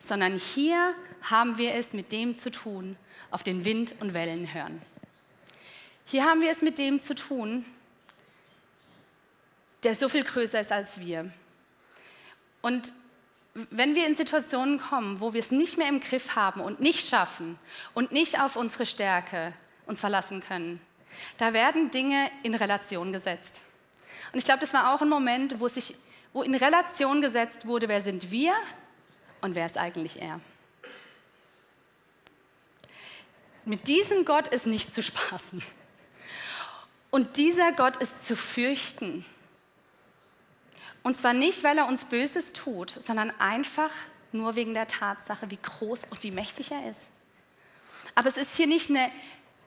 sondern 0.00 0.38
hier 0.38 0.94
haben 1.22 1.58
wir 1.58 1.74
es 1.74 1.92
mit 1.92 2.12
dem 2.12 2.36
zu 2.36 2.50
tun, 2.50 2.96
auf 3.30 3.42
den 3.42 3.64
Wind 3.64 3.94
und 4.00 4.14
Wellen 4.14 4.52
hören. 4.52 4.80
Hier 6.06 6.24
haben 6.24 6.40
wir 6.40 6.50
es 6.50 6.62
mit 6.62 6.78
dem 6.78 7.00
zu 7.00 7.14
tun, 7.14 7.64
der 9.82 9.94
so 9.94 10.08
viel 10.08 10.24
größer 10.24 10.60
ist 10.60 10.72
als 10.72 11.00
wir. 11.00 11.30
Und 12.62 12.92
wenn 13.54 13.94
wir 13.94 14.06
in 14.06 14.14
Situationen 14.14 14.78
kommen, 14.78 15.20
wo 15.20 15.32
wir 15.32 15.40
es 15.40 15.50
nicht 15.50 15.78
mehr 15.78 15.88
im 15.88 16.00
Griff 16.00 16.34
haben 16.34 16.60
und 16.60 16.80
nicht 16.80 17.08
schaffen 17.08 17.58
und 17.94 18.12
nicht 18.12 18.40
auf 18.40 18.56
unsere 18.56 18.86
Stärke 18.86 19.52
uns 19.86 20.00
verlassen 20.00 20.40
können, 20.40 20.80
da 21.38 21.52
werden 21.52 21.90
Dinge 21.90 22.30
in 22.42 22.54
Relation 22.54 23.12
gesetzt. 23.12 23.60
Und 24.32 24.38
ich 24.38 24.44
glaube, 24.44 24.60
das 24.60 24.74
war 24.74 24.92
auch 24.94 25.00
ein 25.00 25.08
Moment, 25.08 25.60
wo, 25.60 25.68
sich, 25.68 25.94
wo 26.32 26.42
in 26.42 26.54
Relation 26.54 27.20
gesetzt 27.20 27.66
wurde, 27.66 27.88
wer 27.88 28.02
sind 28.02 28.32
wir 28.32 28.54
und 29.44 29.54
wer 29.54 29.66
ist 29.66 29.76
eigentlich 29.76 30.22
er? 30.22 30.40
Mit 33.66 33.86
diesem 33.86 34.24
Gott 34.24 34.48
ist 34.48 34.66
nicht 34.66 34.94
zu 34.94 35.02
spaßen. 35.02 35.62
Und 37.10 37.36
dieser 37.36 37.72
Gott 37.72 37.98
ist 37.98 38.26
zu 38.26 38.36
fürchten. 38.36 39.24
Und 41.02 41.18
zwar 41.18 41.34
nicht, 41.34 41.62
weil 41.62 41.76
er 41.76 41.86
uns 41.86 42.06
Böses 42.06 42.54
tut, 42.54 42.90
sondern 42.90 43.30
einfach 43.38 43.90
nur 44.32 44.56
wegen 44.56 44.72
der 44.72 44.88
Tatsache, 44.88 45.50
wie 45.50 45.58
groß 45.62 46.06
und 46.10 46.22
wie 46.22 46.30
mächtig 46.30 46.72
er 46.72 46.90
ist. 46.90 47.02
Aber 48.14 48.30
es 48.30 48.38
ist 48.38 48.56
hier 48.56 48.66
nicht 48.66 48.88
eine 48.88 49.10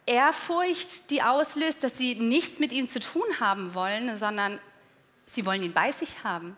Ehrfurcht, 0.07 1.11
die 1.11 1.21
auslöst, 1.21 1.83
dass 1.83 1.97
sie 1.97 2.15
nichts 2.15 2.59
mit 2.59 2.71
ihm 2.71 2.87
zu 2.87 2.99
tun 2.99 3.27
haben 3.39 3.75
wollen, 3.75 4.17
sondern 4.17 4.59
sie 5.27 5.45
wollen 5.45 5.61
ihn 5.61 5.73
bei 5.73 5.91
sich 5.91 6.23
haben. 6.23 6.57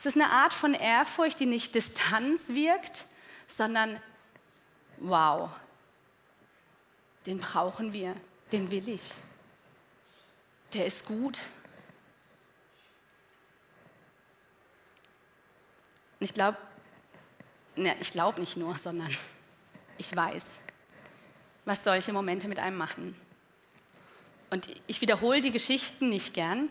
Es 0.00 0.06
ist 0.06 0.14
eine 0.14 0.30
Art 0.30 0.54
von 0.54 0.72
Ehrfurcht, 0.72 1.38
die 1.40 1.44
nicht 1.44 1.74
Distanz 1.74 2.48
wirkt, 2.48 3.04
sondern 3.48 4.00
wow, 4.96 5.50
den 7.26 7.36
brauchen 7.36 7.92
wir, 7.92 8.16
den 8.50 8.70
will 8.70 8.88
ich. 8.88 9.02
Der 10.72 10.86
ist 10.86 11.04
gut. 11.04 11.40
Und 16.18 16.24
ich 16.24 16.32
glaube, 16.32 16.56
ne, 17.76 17.94
ich 18.00 18.10
glaube 18.10 18.40
nicht 18.40 18.56
nur, 18.56 18.78
sondern 18.78 19.14
ich 19.98 20.16
weiß, 20.16 20.44
was 21.66 21.84
solche 21.84 22.14
Momente 22.14 22.48
mit 22.48 22.58
einem 22.58 22.78
machen. 22.78 23.14
Und 24.48 24.66
ich 24.86 25.02
wiederhole 25.02 25.42
die 25.42 25.52
Geschichten 25.52 26.08
nicht 26.08 26.32
gern, 26.32 26.70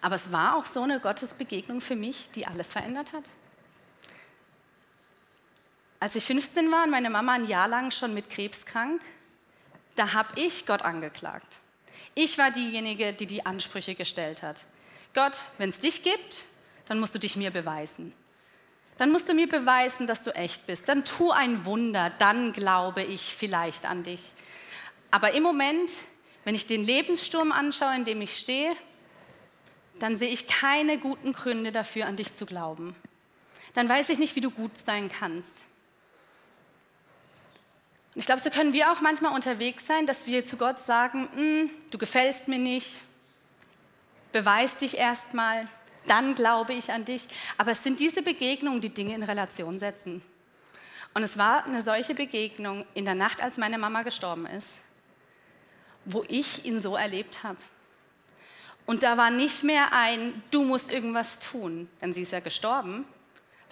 aber 0.00 0.16
es 0.16 0.30
war 0.32 0.56
auch 0.56 0.66
so 0.66 0.82
eine 0.82 1.00
Gottesbegegnung 1.00 1.80
für 1.80 1.96
mich, 1.96 2.30
die 2.34 2.46
alles 2.46 2.66
verändert 2.66 3.12
hat. 3.12 3.24
Als 6.00 6.14
ich 6.14 6.24
15 6.24 6.70
war 6.70 6.84
und 6.84 6.90
meine 6.90 7.10
Mama 7.10 7.32
ein 7.32 7.46
Jahr 7.46 7.66
lang 7.66 7.90
schon 7.90 8.14
mit 8.14 8.30
Krebs 8.30 8.64
krank, 8.64 9.02
da 9.96 10.12
habe 10.12 10.40
ich 10.40 10.64
Gott 10.64 10.82
angeklagt. 10.82 11.58
Ich 12.14 12.38
war 12.38 12.52
diejenige, 12.52 13.12
die 13.12 13.26
die 13.26 13.44
Ansprüche 13.44 13.96
gestellt 13.96 14.42
hat. 14.42 14.64
Gott, 15.14 15.42
wenn 15.58 15.70
es 15.70 15.80
dich 15.80 16.04
gibt, 16.04 16.44
dann 16.86 17.00
musst 17.00 17.14
du 17.14 17.18
dich 17.18 17.34
mir 17.34 17.50
beweisen. 17.50 18.12
Dann 18.96 19.10
musst 19.10 19.28
du 19.28 19.34
mir 19.34 19.48
beweisen, 19.48 20.06
dass 20.06 20.22
du 20.22 20.34
echt 20.34 20.66
bist. 20.66 20.88
Dann 20.88 21.04
tu 21.04 21.30
ein 21.30 21.64
Wunder, 21.64 22.10
dann 22.18 22.52
glaube 22.52 23.02
ich 23.02 23.34
vielleicht 23.34 23.84
an 23.84 24.02
dich. 24.02 24.22
Aber 25.10 25.32
im 25.32 25.42
Moment, 25.42 25.92
wenn 26.44 26.54
ich 26.54 26.66
den 26.66 26.84
Lebenssturm 26.84 27.52
anschaue, 27.52 27.94
in 27.94 28.04
dem 28.04 28.20
ich 28.20 28.36
stehe, 28.36 28.76
dann 29.98 30.16
sehe 30.16 30.30
ich 30.30 30.46
keine 30.46 30.98
guten 30.98 31.32
Gründe 31.32 31.72
dafür, 31.72 32.06
an 32.06 32.16
dich 32.16 32.36
zu 32.36 32.46
glauben. 32.46 32.94
Dann 33.74 33.88
weiß 33.88 34.08
ich 34.08 34.18
nicht, 34.18 34.36
wie 34.36 34.40
du 34.40 34.50
gut 34.50 34.72
sein 34.84 35.10
kannst. 35.10 35.52
Und 38.14 38.20
ich 38.20 38.26
glaube, 38.26 38.40
so 38.40 38.50
können 38.50 38.72
wir 38.72 38.90
auch 38.90 39.00
manchmal 39.00 39.34
unterwegs 39.34 39.86
sein, 39.86 40.06
dass 40.06 40.26
wir 40.26 40.46
zu 40.46 40.56
Gott 40.56 40.80
sagen, 40.80 41.28
hm, 41.34 41.70
du 41.90 41.98
gefällst 41.98 42.48
mir 42.48 42.58
nicht, 42.58 43.00
beweis 44.32 44.76
dich 44.76 44.96
erstmal, 44.98 45.68
dann 46.06 46.34
glaube 46.34 46.72
ich 46.72 46.90
an 46.90 47.04
dich. 47.04 47.28
Aber 47.58 47.72
es 47.72 47.82
sind 47.84 48.00
diese 48.00 48.22
Begegnungen, 48.22 48.80
die 48.80 48.88
Dinge 48.92 49.14
in 49.14 49.22
Relation 49.22 49.78
setzen. 49.78 50.22
Und 51.14 51.22
es 51.22 51.36
war 51.38 51.64
eine 51.64 51.82
solche 51.82 52.14
Begegnung 52.14 52.84
in 52.94 53.04
der 53.04 53.14
Nacht, 53.14 53.42
als 53.42 53.56
meine 53.56 53.78
Mama 53.78 54.02
gestorben 54.02 54.46
ist, 54.46 54.78
wo 56.04 56.24
ich 56.28 56.64
ihn 56.64 56.80
so 56.80 56.96
erlebt 56.96 57.42
habe. 57.42 57.58
Und 58.88 59.02
da 59.02 59.18
war 59.18 59.28
nicht 59.28 59.64
mehr 59.64 59.92
ein, 59.92 60.42
du 60.50 60.64
musst 60.64 60.90
irgendwas 60.90 61.40
tun, 61.40 61.90
denn 62.00 62.14
sie 62.14 62.22
ist 62.22 62.32
ja 62.32 62.40
gestorben, 62.40 63.04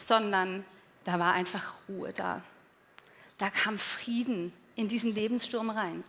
sondern 0.07 0.63
da 1.05 1.19
war 1.19 1.33
einfach 1.33 1.73
Ruhe 1.89 2.13
da. 2.13 2.43
Da 3.39 3.49
kam 3.49 3.79
Frieden 3.79 4.53
in 4.75 4.89
diesen 4.89 5.15
Lebenssturm 5.15 5.71
rein. 5.71 6.05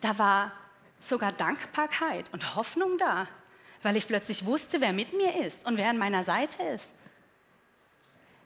Da 0.00 0.16
war 0.18 0.52
sogar 1.00 1.32
Dankbarkeit 1.32 2.32
und 2.32 2.54
Hoffnung 2.54 2.96
da, 2.96 3.26
weil 3.82 3.96
ich 3.96 4.06
plötzlich 4.06 4.46
wusste, 4.46 4.80
wer 4.80 4.92
mit 4.92 5.12
mir 5.12 5.44
ist 5.44 5.66
und 5.66 5.76
wer 5.76 5.90
an 5.90 5.98
meiner 5.98 6.22
Seite 6.22 6.62
ist. 6.62 6.92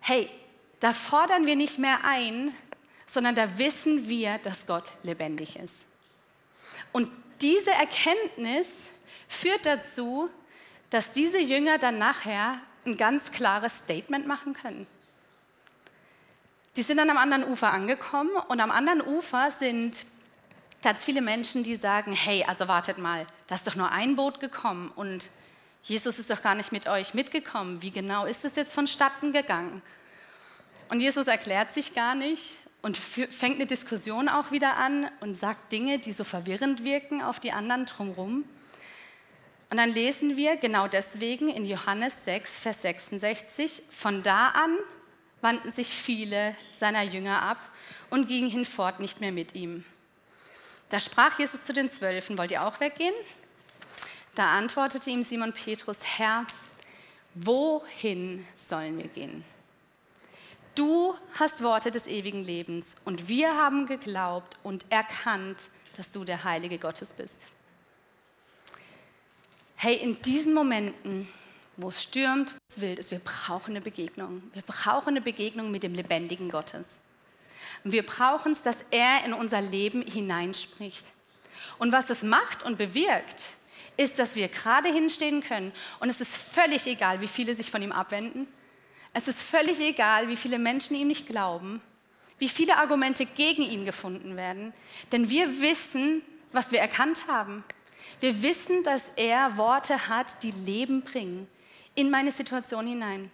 Hey, 0.00 0.30
da 0.80 0.94
fordern 0.94 1.44
wir 1.44 1.56
nicht 1.56 1.78
mehr 1.78 2.02
ein, 2.02 2.54
sondern 3.06 3.34
da 3.34 3.58
wissen 3.58 4.08
wir, 4.08 4.38
dass 4.38 4.66
Gott 4.66 4.90
lebendig 5.02 5.56
ist. 5.56 5.84
Und 6.92 7.10
diese 7.42 7.72
Erkenntnis 7.72 8.88
führt 9.34 9.66
dazu, 9.66 10.30
dass 10.90 11.12
diese 11.12 11.38
Jünger 11.38 11.78
dann 11.78 11.98
nachher 11.98 12.58
ein 12.86 12.96
ganz 12.96 13.32
klares 13.32 13.76
Statement 13.78 14.26
machen 14.26 14.54
können. 14.54 14.86
Die 16.76 16.82
sind 16.82 16.96
dann 16.96 17.10
am 17.10 17.18
anderen 17.18 17.44
Ufer 17.44 17.72
angekommen 17.72 18.30
und 18.48 18.60
am 18.60 18.70
anderen 18.70 19.00
Ufer 19.00 19.50
sind 19.50 20.04
ganz 20.82 21.04
viele 21.04 21.22
Menschen, 21.22 21.62
die 21.62 21.76
sagen, 21.76 22.12
hey, 22.12 22.44
also 22.44 22.68
wartet 22.68 22.98
mal, 22.98 23.26
da 23.46 23.54
ist 23.54 23.66
doch 23.66 23.76
nur 23.76 23.90
ein 23.90 24.16
Boot 24.16 24.40
gekommen 24.40 24.92
und 24.94 25.28
Jesus 25.82 26.18
ist 26.18 26.30
doch 26.30 26.42
gar 26.42 26.54
nicht 26.54 26.72
mit 26.72 26.88
euch 26.88 27.14
mitgekommen. 27.14 27.80
Wie 27.82 27.90
genau 27.90 28.24
ist 28.24 28.44
es 28.44 28.56
jetzt 28.56 28.74
vonstatten 28.74 29.32
gegangen? 29.32 29.82
Und 30.88 31.00
Jesus 31.00 31.26
erklärt 31.26 31.72
sich 31.72 31.94
gar 31.94 32.14
nicht 32.14 32.56
und 32.82 32.96
fängt 32.96 33.56
eine 33.56 33.66
Diskussion 33.66 34.28
auch 34.28 34.50
wieder 34.50 34.76
an 34.76 35.10
und 35.20 35.34
sagt 35.34 35.72
Dinge, 35.72 35.98
die 35.98 36.12
so 36.12 36.24
verwirrend 36.24 36.84
wirken 36.84 37.22
auf 37.22 37.40
die 37.40 37.52
anderen 37.52 37.86
drumherum. 37.86 38.44
Und 39.74 39.78
dann 39.78 39.92
lesen 39.92 40.36
wir 40.36 40.56
genau 40.56 40.86
deswegen 40.86 41.48
in 41.48 41.66
Johannes 41.66 42.14
6, 42.26 42.60
Vers 42.60 42.82
66, 42.82 43.82
von 43.90 44.22
da 44.22 44.50
an 44.50 44.78
wandten 45.40 45.72
sich 45.72 45.88
viele 45.88 46.54
seiner 46.72 47.02
Jünger 47.02 47.42
ab 47.42 47.60
und 48.08 48.28
gingen 48.28 48.48
hinfort 48.48 49.00
nicht 49.00 49.20
mehr 49.20 49.32
mit 49.32 49.56
ihm. 49.56 49.84
Da 50.90 51.00
sprach 51.00 51.40
Jesus 51.40 51.64
zu 51.64 51.72
den 51.72 51.88
Zwölfen, 51.88 52.38
wollt 52.38 52.52
ihr 52.52 52.64
auch 52.64 52.78
weggehen? 52.78 53.16
Da 54.36 54.56
antwortete 54.56 55.10
ihm 55.10 55.24
Simon 55.24 55.52
Petrus, 55.52 55.98
Herr, 56.04 56.46
wohin 57.34 58.46
sollen 58.56 58.96
wir 58.96 59.08
gehen? 59.08 59.42
Du 60.76 61.16
hast 61.36 61.64
Worte 61.64 61.90
des 61.90 62.06
ewigen 62.06 62.44
Lebens 62.44 62.94
und 63.04 63.26
wir 63.26 63.56
haben 63.56 63.88
geglaubt 63.88 64.56
und 64.62 64.84
erkannt, 64.90 65.68
dass 65.96 66.12
du 66.12 66.22
der 66.22 66.44
Heilige 66.44 66.78
Gottes 66.78 67.12
bist. 67.12 67.48
Hey, 69.84 69.96
in 69.96 70.22
diesen 70.22 70.54
Momenten, 70.54 71.28
wo 71.76 71.90
es 71.90 72.02
stürmt, 72.02 72.52
wo 72.52 72.56
es 72.70 72.80
wild 72.80 72.98
ist, 72.98 73.10
wir 73.10 73.18
brauchen 73.18 73.72
eine 73.72 73.82
Begegnung. 73.82 74.42
Wir 74.54 74.62
brauchen 74.62 75.08
eine 75.08 75.20
Begegnung 75.20 75.70
mit 75.70 75.82
dem 75.82 75.92
lebendigen 75.92 76.48
Gottes. 76.48 77.00
Und 77.84 77.92
wir 77.92 78.02
brauchen 78.02 78.52
es, 78.52 78.62
dass 78.62 78.78
er 78.90 79.26
in 79.26 79.34
unser 79.34 79.60
Leben 79.60 80.00
hineinspricht. 80.00 81.12
Und 81.78 81.92
was 81.92 82.08
es 82.08 82.22
macht 82.22 82.62
und 82.62 82.78
bewirkt, 82.78 83.42
ist, 83.98 84.18
dass 84.18 84.36
wir 84.36 84.48
gerade 84.48 84.90
hinstehen 84.90 85.42
können 85.42 85.70
und 86.00 86.08
es 86.08 86.18
ist 86.18 86.34
völlig 86.34 86.86
egal, 86.86 87.20
wie 87.20 87.28
viele 87.28 87.54
sich 87.54 87.70
von 87.70 87.82
ihm 87.82 87.92
abwenden 87.92 88.48
es 89.14 89.28
ist 89.28 89.42
völlig 89.42 89.78
egal, 89.80 90.28
wie 90.28 90.36
viele 90.36 90.58
Menschen 90.58 90.96
ihm 90.96 91.06
nicht 91.06 91.28
glauben, 91.28 91.80
wie 92.38 92.48
viele 92.48 92.76
Argumente 92.76 93.24
gegen 93.24 93.62
ihn 93.62 93.84
gefunden 93.84 94.36
werden, 94.36 94.74
denn 95.12 95.30
wir 95.30 95.60
wissen, 95.60 96.22
was 96.52 96.72
wir 96.72 96.80
erkannt 96.80 97.28
haben. 97.28 97.64
Wir 98.24 98.42
wissen, 98.42 98.82
dass 98.82 99.10
er 99.16 99.58
Worte 99.58 100.08
hat, 100.08 100.42
die 100.42 100.52
Leben 100.52 101.02
bringen 101.02 101.46
in 101.94 102.08
meine 102.10 102.30
Situation 102.30 102.86
hinein. 102.86 103.30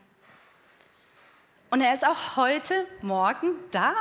Und 1.71 1.81
er 1.81 1.95
ist 1.95 2.05
auch 2.05 2.35
heute 2.35 2.89
Morgen 3.01 3.53
da. 3.71 3.95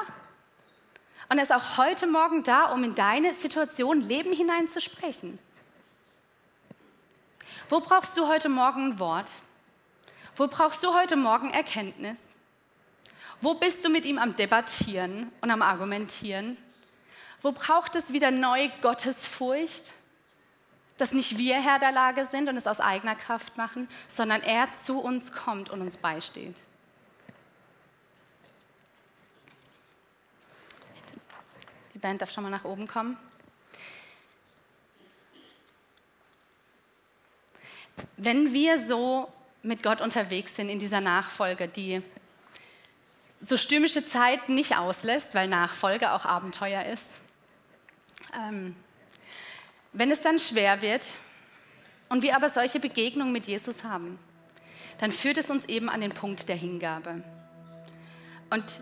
Und 1.30 1.38
er 1.38 1.44
ist 1.44 1.54
auch 1.54 1.78
heute 1.78 2.08
Morgen 2.08 2.42
da, 2.42 2.72
um 2.72 2.84
in 2.84 2.96
deine 2.96 3.36
Situation 3.36 4.02
Leben 4.02 4.34
hineinzusprechen. 4.34 5.38
Wo 7.70 7.82
brauchst 7.82 8.18
du 8.18 8.28
heute 8.28 8.50
Morgen 8.50 8.94
ein 8.94 9.00
Wort? 9.00 9.32
Wo 10.38 10.48
brauchst 10.48 10.84
du 10.84 10.92
heute 10.96 11.18
Morgen 11.18 11.52
Erkenntnis? 11.52 12.34
Wo 13.42 13.54
bist 13.54 13.86
du 13.86 13.90
mit 13.90 14.06
ihm 14.06 14.18
am 14.18 14.36
Debattieren 14.36 15.32
und 15.42 15.52
am 15.52 15.62
Argumentieren? 15.62 16.58
Wo 17.44 17.52
braucht 17.52 17.94
es 17.94 18.12
wieder 18.12 18.32
neu 18.32 18.70
Gottesfurcht? 18.82 19.92
Dass 21.00 21.14
nicht 21.14 21.38
wir 21.38 21.56
Herr 21.56 21.80
der 21.80 21.94
Lage 21.94 22.26
sind 22.26 22.50
und 22.50 22.58
es 22.58 22.68
aus 22.68 22.82
eigener 22.82 23.16
Kraft 23.16 23.56
machen, 23.56 23.88
sondern 24.10 24.42
er 24.44 24.68
zu 24.86 25.00
uns 25.00 25.32
kommt 25.32 25.70
und 25.70 25.82
uns 25.82 25.96
beisteht. 25.96 26.58
Die 31.94 32.00
Band 32.00 32.22
darf 32.22 32.32
schon 32.32 32.44
mal 32.44 32.50
nach 32.50 32.66
oben 32.66 32.86
kommen. 32.88 33.18
Wenn 38.18 38.54
wir 38.54 38.86
so 38.86 39.32
mit 39.64 39.84
Gott 39.84 40.02
unterwegs 40.02 40.58
sind 40.58 40.68
in 40.68 40.80
dieser 40.80 41.00
Nachfolge, 41.00 41.70
die 41.70 42.02
so 43.40 43.56
stürmische 43.56 44.06
Zeiten 44.06 44.54
nicht 44.54 44.78
auslässt, 44.78 45.34
weil 45.34 45.48
Nachfolge 45.48 46.12
auch 46.12 46.26
Abenteuer 46.26 46.84
ist. 46.84 47.06
Ähm, 48.36 48.76
wenn 49.94 50.12
es 50.12 50.22
dann 50.22 50.40
schwer 50.40 50.82
wird 50.82 51.06
und 52.10 52.24
wir 52.24 52.36
aber 52.36 52.50
solche 52.50 52.80
Begegnungen 52.80 53.32
mit 53.32 53.48
Jesus 53.48 53.84
haben, 53.84 54.20
dann 55.00 55.12
führt 55.12 55.38
es 55.38 55.50
uns 55.50 55.66
eben 55.66 55.90
an 55.90 56.02
den 56.02 56.12
Punkt 56.12 56.50
der 56.50 56.56
Hingabe. 56.56 57.24
Und 58.50 58.82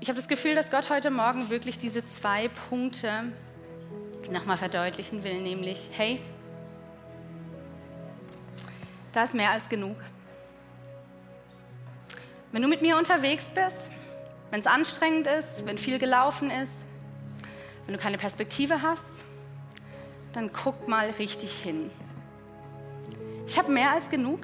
ich 0.00 0.08
habe 0.08 0.18
das 0.18 0.28
Gefühl, 0.28 0.54
dass 0.54 0.70
Gott 0.70 0.90
heute 0.90 1.10
Morgen 1.10 1.50
wirklich 1.50 1.78
diese 1.78 2.06
zwei 2.06 2.48
Punkte 2.68 3.32
nochmal 4.30 4.56
verdeutlichen 4.56 5.24
will, 5.24 5.40
nämlich, 5.40 5.90
hey, 5.96 6.20
da 9.12 9.24
ist 9.24 9.34
mehr 9.34 9.50
als 9.50 9.68
genug. 9.68 9.96
Wenn 12.52 12.62
du 12.62 12.68
mit 12.68 12.82
mir 12.82 12.96
unterwegs 12.96 13.46
bist, 13.54 13.90
wenn 14.50 14.60
es 14.60 14.66
anstrengend 14.66 15.26
ist, 15.26 15.66
wenn 15.66 15.78
viel 15.78 15.98
gelaufen 15.98 16.50
ist, 16.50 16.83
wenn 17.86 17.94
du 17.94 18.00
keine 18.00 18.18
Perspektive 18.18 18.82
hast, 18.82 19.24
dann 20.32 20.52
guck 20.52 20.88
mal 20.88 21.10
richtig 21.18 21.52
hin. 21.62 21.90
Ich 23.46 23.58
habe 23.58 23.70
mehr 23.70 23.92
als 23.92 24.08
genug. 24.08 24.40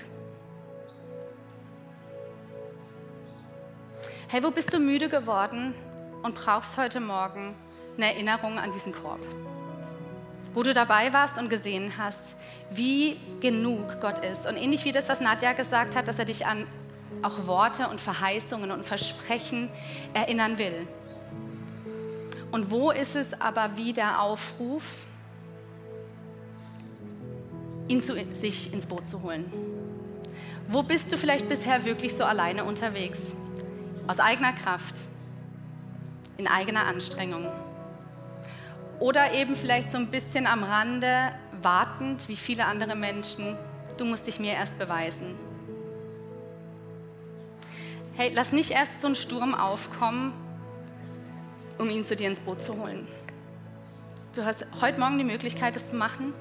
Hey, 4.29 4.43
wo 4.43 4.51
bist 4.51 4.73
du 4.73 4.79
müde 4.79 5.09
geworden 5.09 5.75
und 6.23 6.35
brauchst 6.35 6.77
heute 6.77 7.01
Morgen 7.01 7.55
eine 7.97 8.13
Erinnerung 8.13 8.59
an 8.59 8.71
diesen 8.71 8.93
Korb? 8.93 9.21
wo 10.55 10.63
du 10.63 10.75
dabei 10.75 11.13
warst 11.13 11.39
und 11.39 11.49
gesehen 11.49 11.95
hast, 11.97 12.35
wie 12.71 13.19
genug 13.41 14.01
Gott 14.01 14.25
ist. 14.25 14.47
Und 14.47 14.57
ähnlich 14.57 14.85
wie 14.85 14.93
das, 14.93 15.09
was 15.09 15.21
Nadja 15.21 15.53
gesagt 15.53 15.97
hat, 15.97 16.09
dass 16.09 16.19
er 16.19 16.25
dich 16.25 16.47
an 16.47 16.67
auch 17.23 17.47
Worte 17.47 17.89
und 17.89 18.01
Verheißungen 18.01 18.71
und 18.71 18.85
Versprechen 18.85 19.69
erinnern 20.15 20.59
will. 20.59 20.87
Und 22.51 22.71
wo 22.71 22.91
ist 22.91 23.15
es 23.15 23.41
aber 23.41 23.77
wie 23.77 23.93
der 23.93 24.21
Aufruf, 24.23 25.07
ihn 27.87 28.01
zu 28.01 28.15
sich 28.35 28.73
ins 28.73 28.87
Boot 28.87 29.09
zu 29.09 29.23
holen? 29.23 29.45
Wo 30.69 30.83
bist 30.83 31.11
du 31.13 31.17
vielleicht 31.17 31.49
bisher 31.49 31.85
wirklich 31.85 32.17
so 32.17 32.25
alleine 32.25 32.65
unterwegs? 32.65 33.35
Aus 34.07 34.19
eigener 34.19 34.53
Kraft, 34.53 34.97
in 36.37 36.47
eigener 36.47 36.87
Anstrengung. 36.87 37.47
Oder 38.99 39.33
eben 39.33 39.55
vielleicht 39.55 39.91
so 39.91 39.99
ein 39.99 40.09
bisschen 40.09 40.47
am 40.47 40.63
Rande, 40.63 41.33
wartend, 41.63 42.29
wie 42.29 42.37
viele 42.37 42.67
andere 42.67 42.97
Menschen, 42.97 43.57
du 43.97 44.05
musst 44.05 44.27
dich 44.27 44.41
mir 44.41 44.53
erst 44.53 44.79
beweisen. 44.79 45.35
Hey, 48.15 48.33
lass 48.35 48.53
nicht 48.53 48.73
erst 48.73 49.01
so 49.01 49.09
ein 49.09 49.15
Sturm 49.15 49.55
aufkommen, 49.55 50.33
um 51.81 51.91
ihn 51.91 52.05
zu 52.05 52.15
dir 52.15 52.29
ins 52.29 52.41
Boot 52.41 52.63
zu 52.63 52.77
holen. 52.77 53.09
Du 54.35 54.45
hast 54.45 54.67
heute 54.81 55.01
Morgen 55.01 55.19
die 55.19 55.25
Möglichkeit, 55.25 55.75
das 55.75 55.91
zu 55.91 55.97
machen. 55.97 56.35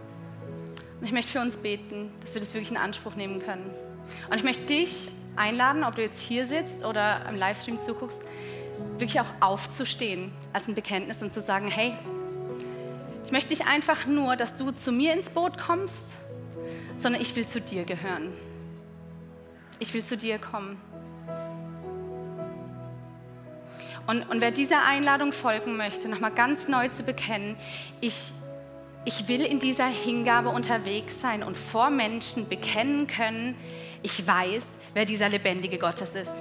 Und 1.00 1.06
ich 1.06 1.12
möchte 1.12 1.32
für 1.32 1.40
uns 1.40 1.58
beten, 1.58 2.12
dass 2.22 2.34
wir 2.34 2.42
das 2.42 2.54
wirklich 2.54 2.72
in 2.72 2.78
Anspruch 2.78 3.16
nehmen 3.16 3.40
können. 3.40 3.72
Und 4.30 4.38
ich 4.38 4.44
möchte 4.44 4.66
dich 4.66 5.10
einladen, 5.36 5.84
ob 5.84 5.96
du 5.96 6.02
jetzt 6.02 6.20
hier 6.20 6.46
sitzt 6.46 6.84
oder 6.84 7.26
im 7.30 7.36
Livestream 7.36 7.80
zuguckst, 7.80 8.22
wirklich 8.98 9.22
auch 9.22 9.32
aufzustehen 9.40 10.32
als 10.52 10.68
ein 10.68 10.76
Bekenntnis 10.76 11.22
und 11.22 11.34
zu 11.34 11.42
sagen, 11.42 11.68
hey, 11.68 11.94
ich 13.26 13.32
möchte 13.32 13.50
nicht 13.50 13.66
einfach 13.66 14.06
nur, 14.06 14.36
dass 14.36 14.56
du 14.56 14.72
zu 14.72 14.92
mir 14.92 15.14
ins 15.14 15.30
Boot 15.30 15.58
kommst, 15.58 16.16
sondern 17.00 17.22
ich 17.22 17.36
will 17.36 17.48
zu 17.48 17.62
dir 17.62 17.86
gehören. 17.86 18.34
Ich 19.80 19.94
will 19.94 20.04
zu 20.04 20.18
dir 20.18 20.38
kommen. 20.38 20.82
Und, 24.10 24.24
und 24.24 24.42
wer 24.42 24.50
dieser 24.50 24.84
Einladung 24.86 25.32
folgen 25.32 25.78
möchte, 25.78 26.10
nochmal 26.10 26.32
ganz 26.32 26.68
neu 26.68 26.88
zu 26.88 27.04
bekennen, 27.04 27.56
ich, 28.02 28.32
ich 29.06 29.28
will 29.28 29.42
in 29.42 29.60
dieser 29.60 29.86
Hingabe 29.86 30.50
unterwegs 30.50 31.22
sein 31.22 31.44
und 31.44 31.56
vor 31.56 31.92
Menschen 31.92 32.50
bekennen 32.50 33.06
können, 33.06 33.54
ich 34.02 34.26
weiß, 34.26 34.64
wer 34.96 35.06
dieser 35.06 35.30
lebendige 35.30 35.78
Gottes 35.78 36.16
ist. 36.16 36.34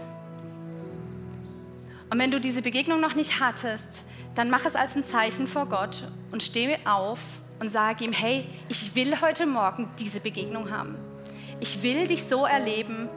Und 2.09 2.19
wenn 2.19 2.31
du 2.31 2.41
diese 2.41 2.63
Begegnung 2.63 3.03
noch 3.03 3.15
nicht 3.15 3.39
hattest, 3.39 4.03
dann 4.35 4.49
mach 4.49 4.65
es 4.65 4.75
als 4.75 4.97
ein 4.97 5.05
Zeichen 5.05 5.47
vor 5.47 5.67
Gott 5.67 6.05
und 6.33 6.43
stehe 6.43 6.79
auf 6.87 7.21
und 7.61 7.71
sage 7.71 8.03
ihm, 8.03 8.15
hey, 8.15 8.47
ich 8.71 8.95
will 8.95 9.21
heute 9.21 9.45
Morgen 9.45 9.91
diese 9.99 10.21
Begegnung 10.21 10.71
haben. 10.71 10.97
Ich 11.61 11.83
will 11.83 12.07
dich 12.07 12.25
so 12.25 12.47
erleben. 12.47 13.11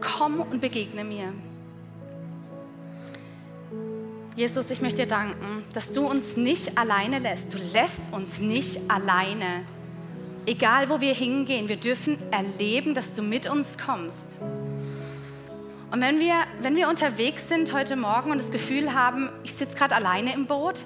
Komm 0.00 0.40
und 0.40 0.62
begegne 0.62 1.04
mir. 1.04 1.34
Jesus, 4.36 4.70
ich 4.70 4.82
möchte 4.82 5.02
dir 5.04 5.08
danken, 5.08 5.64
dass 5.72 5.92
du 5.92 6.06
uns 6.06 6.36
nicht 6.36 6.76
alleine 6.76 7.18
lässt. 7.18 7.54
Du 7.54 7.58
lässt 7.72 8.12
uns 8.12 8.38
nicht 8.38 8.90
alleine. 8.90 9.64
Egal, 10.44 10.90
wo 10.90 11.00
wir 11.00 11.14
hingehen, 11.14 11.70
wir 11.70 11.78
dürfen 11.78 12.18
erleben, 12.30 12.92
dass 12.92 13.14
du 13.14 13.22
mit 13.22 13.48
uns 13.48 13.78
kommst. 13.78 14.36
Und 15.90 16.02
wenn 16.02 16.20
wir, 16.20 16.34
wenn 16.60 16.76
wir 16.76 16.90
unterwegs 16.90 17.48
sind 17.48 17.72
heute 17.72 17.96
Morgen 17.96 18.30
und 18.30 18.36
das 18.36 18.50
Gefühl 18.50 18.92
haben, 18.92 19.30
ich 19.42 19.54
sitze 19.54 19.74
gerade 19.74 19.94
alleine 19.94 20.34
im 20.34 20.46
Boot, 20.46 20.84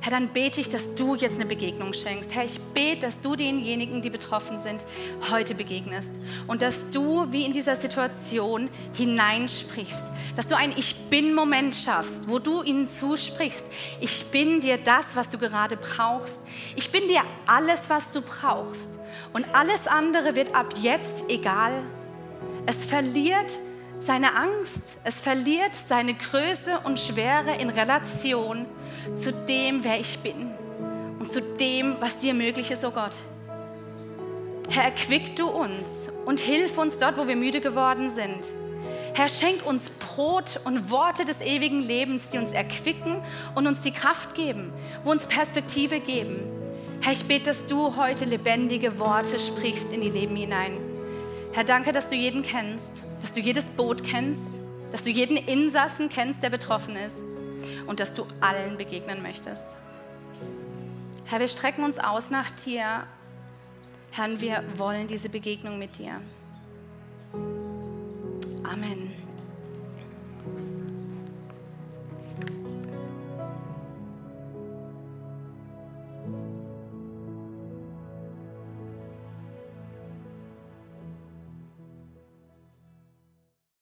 Herr, 0.00 0.12
dann 0.12 0.28
bete 0.28 0.60
ich, 0.60 0.68
dass 0.68 0.94
du 0.94 1.16
jetzt 1.16 1.36
eine 1.36 1.46
Begegnung 1.46 1.92
schenkst. 1.92 2.34
Herr, 2.34 2.44
ich 2.44 2.60
bete, 2.74 3.06
dass 3.06 3.20
du 3.20 3.34
denjenigen, 3.34 4.00
die 4.00 4.10
betroffen 4.10 4.60
sind, 4.60 4.84
heute 5.30 5.54
begegnest. 5.54 6.12
Und 6.46 6.62
dass 6.62 6.90
du 6.90 7.26
wie 7.32 7.44
in 7.44 7.52
dieser 7.52 7.76
Situation 7.76 8.70
hineinsprichst. 8.94 10.00
Dass 10.36 10.46
du 10.46 10.56
einen 10.56 10.74
Ich 10.76 10.94
bin-Moment 11.10 11.74
schaffst, 11.74 12.28
wo 12.28 12.38
du 12.38 12.62
ihnen 12.62 12.88
zusprichst. 12.88 13.64
Ich 14.00 14.26
bin 14.26 14.60
dir 14.60 14.78
das, 14.78 15.04
was 15.14 15.28
du 15.30 15.38
gerade 15.38 15.76
brauchst. 15.76 16.38
Ich 16.76 16.90
bin 16.90 17.08
dir 17.08 17.22
alles, 17.46 17.80
was 17.88 18.12
du 18.12 18.20
brauchst. 18.20 18.90
Und 19.32 19.46
alles 19.52 19.86
andere 19.88 20.36
wird 20.36 20.54
ab 20.54 20.74
jetzt 20.80 21.24
egal. 21.28 21.72
Es 22.66 22.84
verliert 22.84 23.58
seine 24.00 24.34
Angst, 24.36 24.98
es 25.04 25.20
verliert 25.20 25.72
seine 25.88 26.14
Größe 26.14 26.80
und 26.84 26.98
Schwere 26.98 27.56
in 27.56 27.70
Relation 27.70 28.66
zu 29.20 29.32
dem, 29.32 29.84
wer 29.84 30.00
ich 30.00 30.18
bin 30.20 30.50
und 31.18 31.30
zu 31.30 31.40
dem, 31.40 31.96
was 32.00 32.18
dir 32.18 32.34
möglich 32.34 32.70
ist, 32.70 32.84
oh 32.84 32.90
Gott. 32.90 33.16
Herr, 34.70 34.84
erquick 34.84 35.34
du 35.36 35.48
uns 35.48 36.08
und 36.26 36.40
hilf 36.40 36.78
uns 36.78 36.98
dort, 36.98 37.16
wo 37.16 37.26
wir 37.26 37.36
müde 37.36 37.60
geworden 37.60 38.10
sind. 38.10 38.48
Herr, 39.14 39.28
schenk 39.28 39.66
uns 39.66 39.90
Brot 39.90 40.60
und 40.64 40.90
Worte 40.90 41.24
des 41.24 41.40
ewigen 41.40 41.80
Lebens, 41.80 42.28
die 42.28 42.38
uns 42.38 42.52
erquicken 42.52 43.16
und 43.54 43.66
uns 43.66 43.80
die 43.80 43.92
Kraft 43.92 44.34
geben, 44.34 44.72
wo 45.02 45.10
uns 45.10 45.26
Perspektive 45.26 46.00
geben. 46.00 46.40
Herr, 47.00 47.12
ich 47.12 47.24
bete, 47.24 47.46
dass 47.46 47.66
du 47.66 47.96
heute 47.96 48.24
lebendige 48.24 48.98
Worte 48.98 49.38
sprichst 49.38 49.92
in 49.92 50.02
die 50.02 50.10
Leben 50.10 50.36
hinein. 50.36 50.76
Herr, 51.52 51.64
danke, 51.64 51.92
dass 51.92 52.08
du 52.08 52.14
jeden 52.14 52.42
kennst 52.42 53.04
du 53.38 53.44
jedes 53.44 53.64
Boot 53.66 54.02
kennst, 54.02 54.58
dass 54.90 55.04
du 55.04 55.10
jeden 55.10 55.36
Insassen 55.36 56.08
kennst, 56.08 56.42
der 56.42 56.50
betroffen 56.50 56.96
ist 56.96 57.22
und 57.86 58.00
dass 58.00 58.12
du 58.12 58.26
allen 58.40 58.76
begegnen 58.76 59.22
möchtest. 59.22 59.76
Herr, 61.24 61.38
wir 61.38 61.48
strecken 61.48 61.84
uns 61.84 61.98
aus 61.98 62.30
nach 62.30 62.50
dir. 62.50 63.04
Herr, 64.10 64.40
wir 64.40 64.64
wollen 64.76 65.06
diese 65.06 65.28
Begegnung 65.28 65.78
mit 65.78 65.98
dir. 65.98 66.20
Amen. 68.64 69.27